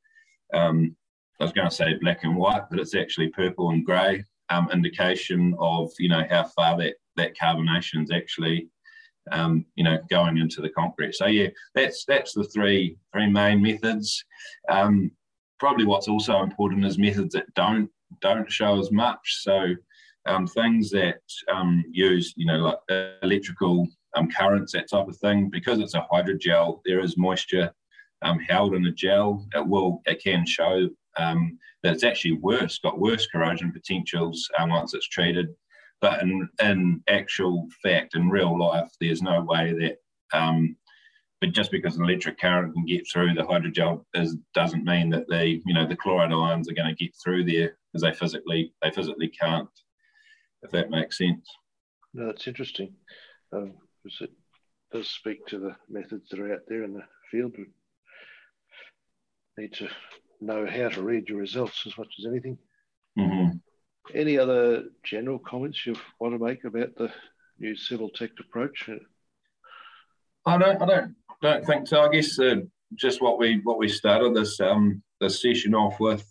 Um, 0.54 0.96
I 1.40 1.44
was 1.44 1.54
going 1.54 1.70
to 1.70 1.76
say 1.76 1.94
black 2.02 2.24
and 2.24 2.36
white, 2.36 2.64
but 2.70 2.80
it's 2.80 2.96
actually 2.96 3.30
purple 3.30 3.70
and 3.70 3.86
grey 3.86 4.24
um, 4.50 4.70
indication 4.72 5.56
of 5.60 5.92
you 6.00 6.10
know 6.10 6.24
how 6.30 6.46
far 6.46 6.78
that 6.78 6.96
that 7.16 7.38
carbonation 7.38 8.04
is 8.04 8.12
actually 8.12 8.70
um, 9.32 9.66
you 9.76 9.84
know, 9.84 9.98
going 10.10 10.38
into 10.38 10.62
the 10.62 10.70
concrete. 10.70 11.16
So 11.16 11.26
yeah, 11.28 11.48
that's 11.76 12.06
that's 12.06 12.34
the 12.34 12.44
three 12.46 12.98
three 13.14 13.30
main 13.30 13.62
methods. 13.62 14.24
Um, 14.70 15.12
probably 15.60 15.86
what's 15.86 16.08
also 16.08 16.42
important 16.44 16.86
is 16.86 16.98
methods 16.98 17.34
that 17.34 17.54
don't 17.56 17.90
don't 18.22 18.52
show 18.52 18.80
as 18.80 18.92
much. 18.92 19.42
So 19.42 19.74
um, 20.28 20.48
things 20.48 20.90
that 20.92 21.22
um, 21.54 21.84
use, 21.92 22.34
you 22.36 22.46
know, 22.46 22.58
like 22.58 23.18
electrical 23.22 23.88
um, 24.18 24.30
currents, 24.30 24.74
that 24.74 24.90
type 24.90 25.08
of 25.08 25.18
thing. 25.18 25.50
Because 25.50 25.80
it's 25.80 25.96
a 25.96 26.06
hydrogel, 26.12 26.82
there 26.86 27.00
is 27.00 27.18
moisture 27.18 27.72
um, 28.22 28.40
held 28.40 28.74
in 28.74 28.84
the 28.84 28.92
gel. 28.92 29.46
It 29.56 29.68
will, 29.68 30.02
it 30.06 30.22
can 30.22 30.46
show 30.46 30.90
um, 31.18 31.58
that 31.84 31.94
it's 31.94 32.04
actually 32.04 32.34
worse, 32.34 32.80
got 32.80 33.00
worse 33.00 33.28
corrosion 33.28 33.72
potentials 33.72 34.50
um, 34.60 34.70
once 34.70 34.94
it's 34.94 35.08
treated 35.08 35.48
but 36.02 36.22
in, 36.22 36.48
in 36.62 37.04
actual 37.08 37.68
fact, 37.82 38.16
in 38.16 38.30
real 38.30 38.58
life, 38.58 38.90
there's 39.00 39.22
no 39.22 39.42
way 39.42 39.74
that, 39.80 39.98
um, 40.38 40.76
but 41.42 41.52
just 41.52 41.72
because 41.72 41.98
an 41.98 42.04
electric 42.04 42.40
current 42.40 42.74
can 42.74 42.86
get 42.86 43.06
through 43.12 43.34
the 43.34 43.42
hydrogel 43.42 44.04
is, 44.14 44.36
doesn't 44.54 44.84
mean 44.84 45.10
that 45.10 45.26
they, 45.30 45.62
you 45.66 45.74
know, 45.74 45.88
the 45.88 45.96
chloride 45.96 46.32
ions 46.32 46.70
are 46.70 46.74
going 46.74 46.94
to 46.94 47.04
get 47.04 47.14
through 47.24 47.46
there 47.46 47.78
because 47.92 48.04
they 48.04 48.14
physically, 48.14 48.74
they 48.82 48.92
physically 48.92 49.30
can't, 49.30 49.70
if 50.62 50.72
that 50.72 50.90
makes 50.90 51.18
sense. 51.18 51.48
No, 52.14 52.28
that's 52.28 52.48
interesting. 52.48 52.94
Um, 53.52 53.74
it 54.22 54.32
does 54.92 55.10
speak 55.10 55.46
to 55.48 55.60
the 55.60 55.76
methods 55.90 56.30
that 56.30 56.40
are 56.40 56.54
out 56.54 56.62
there 56.68 56.84
in 56.84 56.94
the 56.94 57.04
field. 57.32 57.54
We 57.58 57.66
need 59.64 59.74
to 59.74 59.90
know 60.42 60.66
how 60.66 60.90
to 60.90 61.02
read 61.02 61.30
your 61.30 61.40
results 61.40 61.84
as 61.86 61.98
much 61.98 62.14
as 62.20 62.26
anything. 62.26 62.58
Mm-hmm. 63.18 63.58
Any 64.14 64.38
other 64.38 64.86
general 65.04 65.40
comments 65.40 65.86
you 65.86 65.96
want 66.20 66.34
to 66.34 66.44
make 66.44 66.64
about 66.64 66.96
the 66.96 67.12
new 67.60 67.76
Civiltech 67.76 68.32
approach? 68.40 68.90
I 70.46 70.58
don't, 70.58 70.82
I 70.82 70.86
don't, 70.86 71.16
don't 71.42 71.66
think 71.66 71.88
so. 71.88 72.02
I 72.02 72.10
guess 72.10 72.40
uh, 72.40 72.58
just 72.96 73.22
what 73.22 73.38
we 73.38 73.60
what 73.64 73.78
we 73.78 73.90
started 73.90 74.34
this 74.34 74.60
um 74.60 75.02
this 75.20 75.42
session 75.42 75.76
off 75.76 76.00
with 76.00 76.26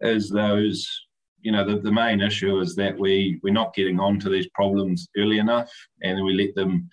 is 0.00 0.30
those 0.30 1.06
you 1.42 1.52
know 1.52 1.64
the, 1.64 1.80
the 1.80 1.92
main 1.92 2.20
issue 2.20 2.60
is 2.60 2.74
that 2.76 2.98
we 2.98 3.40
we're 3.42 3.52
not 3.52 3.74
getting 3.74 4.00
on 4.00 4.18
to 4.20 4.28
these 4.28 4.48
problems 4.48 5.08
early 5.16 5.38
enough 5.38 5.70
and 6.02 6.24
we 6.24 6.34
let 6.34 6.54
them 6.54 6.88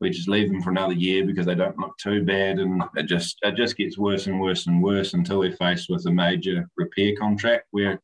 we 0.00 0.08
just 0.08 0.28
leave 0.28 0.48
them 0.48 0.62
for 0.62 0.70
another 0.70 0.94
year 0.94 1.26
because 1.26 1.44
they 1.44 1.54
don't 1.54 1.78
look 1.78 1.96
too 1.98 2.24
bad 2.24 2.58
and 2.58 2.82
it 2.96 3.04
just 3.04 3.38
it 3.42 3.54
just 3.54 3.76
gets 3.76 3.98
worse 3.98 4.26
and 4.26 4.40
worse 4.40 4.66
and 4.66 4.82
worse 4.82 5.14
until 5.14 5.40
we're 5.40 5.56
faced 5.56 5.90
with 5.90 6.06
a 6.06 6.10
major 6.10 6.68
repair 6.76 7.14
contract 7.16 7.66
where 7.70 8.00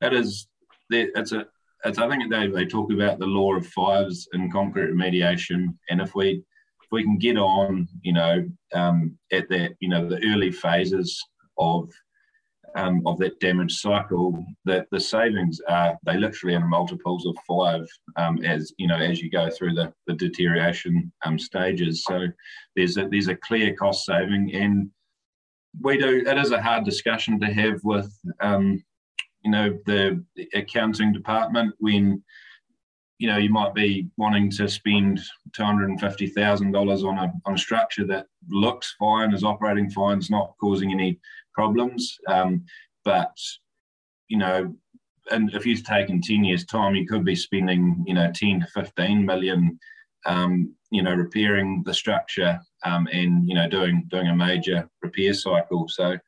it 0.00 0.12
is 0.12 0.48
it's 0.90 1.32
a 1.32 1.46
it's, 1.84 1.98
I 1.98 2.08
think 2.08 2.30
they, 2.30 2.46
they 2.48 2.64
talk 2.64 2.90
about 2.90 3.18
the 3.18 3.26
law 3.26 3.54
of 3.54 3.66
fives 3.66 4.28
in 4.32 4.50
concrete 4.50 4.90
remediation, 4.90 5.76
and 5.90 6.00
if 6.00 6.14
we 6.14 6.42
if 6.82 6.88
we 6.90 7.02
can 7.02 7.18
get 7.18 7.36
on, 7.36 7.88
you 8.02 8.12
know, 8.12 8.48
um, 8.72 9.18
at 9.32 9.48
that 9.50 9.76
you 9.80 9.88
know 9.88 10.08
the 10.08 10.20
early 10.32 10.50
phases 10.50 11.22
of 11.58 11.90
um, 12.76 13.02
of 13.06 13.18
that 13.18 13.38
damage 13.40 13.76
cycle, 13.76 14.44
that 14.64 14.86
the 14.90 15.00
savings 15.00 15.60
are 15.68 15.96
they 16.04 16.16
literally 16.16 16.54
in 16.54 16.68
multiples 16.68 17.26
of 17.26 17.36
five 17.46 17.86
um, 18.16 18.42
as 18.44 18.72
you 18.78 18.86
know 18.86 18.96
as 18.96 19.20
you 19.20 19.30
go 19.30 19.48
through 19.50 19.74
the, 19.74 19.92
the 20.06 20.14
deterioration 20.14 21.12
um, 21.24 21.38
stages. 21.38 22.04
So 22.04 22.26
there's 22.76 22.96
a 22.96 23.08
there's 23.08 23.28
a 23.28 23.36
clear 23.36 23.74
cost 23.74 24.04
saving, 24.04 24.54
and 24.54 24.90
we 25.80 25.98
do 25.98 26.22
it 26.26 26.38
is 26.38 26.50
a 26.50 26.62
hard 26.62 26.84
discussion 26.84 27.38
to 27.40 27.46
have 27.46 27.80
with 27.84 28.12
um, 28.40 28.82
you 29.42 29.50
know 29.50 29.78
the 29.86 30.24
accounting 30.54 31.12
department 31.12 31.74
when 31.78 32.22
you 33.18 33.28
know, 33.28 33.38
you 33.38 33.48
might 33.48 33.74
be 33.74 34.08
wanting 34.16 34.50
to 34.50 34.68
spend 34.68 35.20
two 35.52 35.64
hundred 35.64 35.88
and 35.88 36.00
fifty 36.00 36.26
thousand 36.26 36.72
dollars 36.72 37.04
on 37.04 37.18
a 37.18 37.32
on 37.46 37.54
a 37.54 37.58
structure 37.58 38.04
that 38.06 38.26
looks 38.48 38.94
fine, 38.98 39.32
is 39.32 39.44
operating 39.44 39.88
fine, 39.88 40.18
is 40.18 40.30
not 40.30 40.54
causing 40.60 40.92
any 40.92 41.18
problems. 41.54 42.16
Um, 42.28 42.64
but 43.04 43.36
you 44.28 44.38
know, 44.38 44.74
and 45.30 45.52
if 45.54 45.66
you've 45.66 45.84
taken 45.84 46.20
ten 46.20 46.44
years' 46.44 46.64
time, 46.64 46.94
you 46.94 47.06
could 47.06 47.24
be 47.24 47.36
spending 47.36 48.04
you 48.06 48.14
know 48.14 48.30
ten 48.34 48.60
to 48.60 48.66
fifteen 48.66 49.24
million, 49.24 49.78
um, 50.26 50.74
you 50.90 51.02
know, 51.02 51.14
repairing 51.14 51.82
the 51.84 51.94
structure 51.94 52.60
um, 52.84 53.08
and 53.12 53.48
you 53.48 53.54
know 53.54 53.68
doing 53.68 54.04
doing 54.08 54.28
a 54.28 54.36
major 54.36 54.88
repair 55.02 55.34
cycle. 55.34 55.88
So 55.88 56.18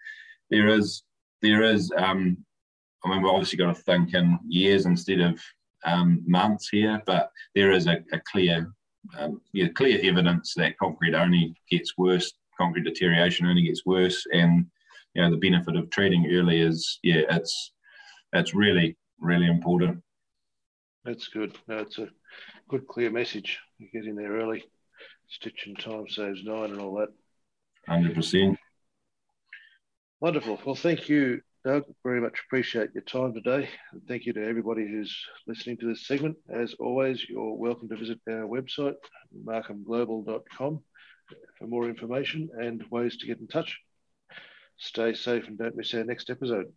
there 0.51 0.69
is 0.69 1.03
there 1.43 1.63
is. 1.63 1.93
Um, 1.97 2.39
I 3.05 3.09
mean, 3.09 3.23
we've 3.23 3.31
obviously 3.31 3.59
got 3.59 3.75
to 3.75 3.83
think 3.83 4.15
in 4.15 4.37
years 4.49 4.87
instead 4.87 5.21
of 5.21 5.41
um, 5.85 6.23
months 6.27 6.69
here, 6.69 7.01
but 7.07 7.31
there 7.55 7.71
is 7.71 7.87
a, 7.87 7.99
a 8.13 8.21
clear, 8.31 8.73
um, 9.19 9.41
yeah, 9.53 9.69
clear 9.69 10.01
evidence 10.03 10.55
that 10.55 10.79
concrete 10.79 11.15
only 11.15 11.55
gets 11.71 11.97
worse. 11.97 12.33
Concrete 12.59 12.85
deterioration 12.85 13.47
only 13.47 13.63
gets 13.63 13.87
worse, 13.87 14.27
and 14.33 14.67
you 15.17 15.23
know 15.23 15.31
the 15.31 15.39
benefit 15.39 15.77
of 15.77 15.89
treating 15.89 16.31
early 16.31 16.61
is 16.61 16.99
yeah, 17.03 17.23
it's 17.31 17.73
it's 18.35 18.55
really 18.55 18.97
really 19.19 19.47
important. 19.47 20.03
That's 21.05 21.29
good. 21.29 21.57
No, 21.69 21.79
it's 21.79 21.99
a 21.99 22.09
good 22.69 22.87
clear 22.87 23.11
message. 23.11 23.59
You 23.79 23.89
get 23.93 24.05
in 24.05 24.17
there 24.17 24.33
early. 24.33 24.65
Stitching 25.29 25.75
time 25.75 26.07
saves 26.09 26.45
nine 26.45 26.71
and 26.71 26.81
all 26.81 26.97
that. 26.97 27.09
Hundred 27.89 28.15
percent. 28.15 28.59
Wonderful. 30.21 30.61
Well, 30.67 30.75
thank 30.75 31.09
you, 31.09 31.41
Doug, 31.65 31.85
very 32.03 32.21
much 32.21 32.39
appreciate 32.47 32.91
your 32.95 33.05
time 33.05 33.33
today. 33.33 33.69
And 33.93 34.03
thank 34.07 34.27
you 34.27 34.33
to 34.35 34.47
everybody 34.47 34.87
who's 34.87 35.17
listening 35.47 35.79
to 35.79 35.87
this 35.87 36.07
segment. 36.07 36.37
As 36.51 36.75
always, 36.79 37.25
you're 37.29 37.55
welcome 37.55 37.89
to 37.89 37.97
visit 37.97 38.19
our 38.29 38.47
website, 38.47 38.95
markhamglobal.com, 39.45 40.81
for 41.59 41.67
more 41.67 41.89
information 41.89 42.51
and 42.59 42.85
ways 42.91 43.17
to 43.19 43.27
get 43.27 43.41
in 43.41 43.47
touch. 43.47 43.79
Stay 44.79 45.13
safe 45.15 45.49
and 45.49 45.59
don't 45.59 45.77
miss 45.77 45.93
our 45.95 46.05
next 46.05 46.31
episode. 46.31 46.73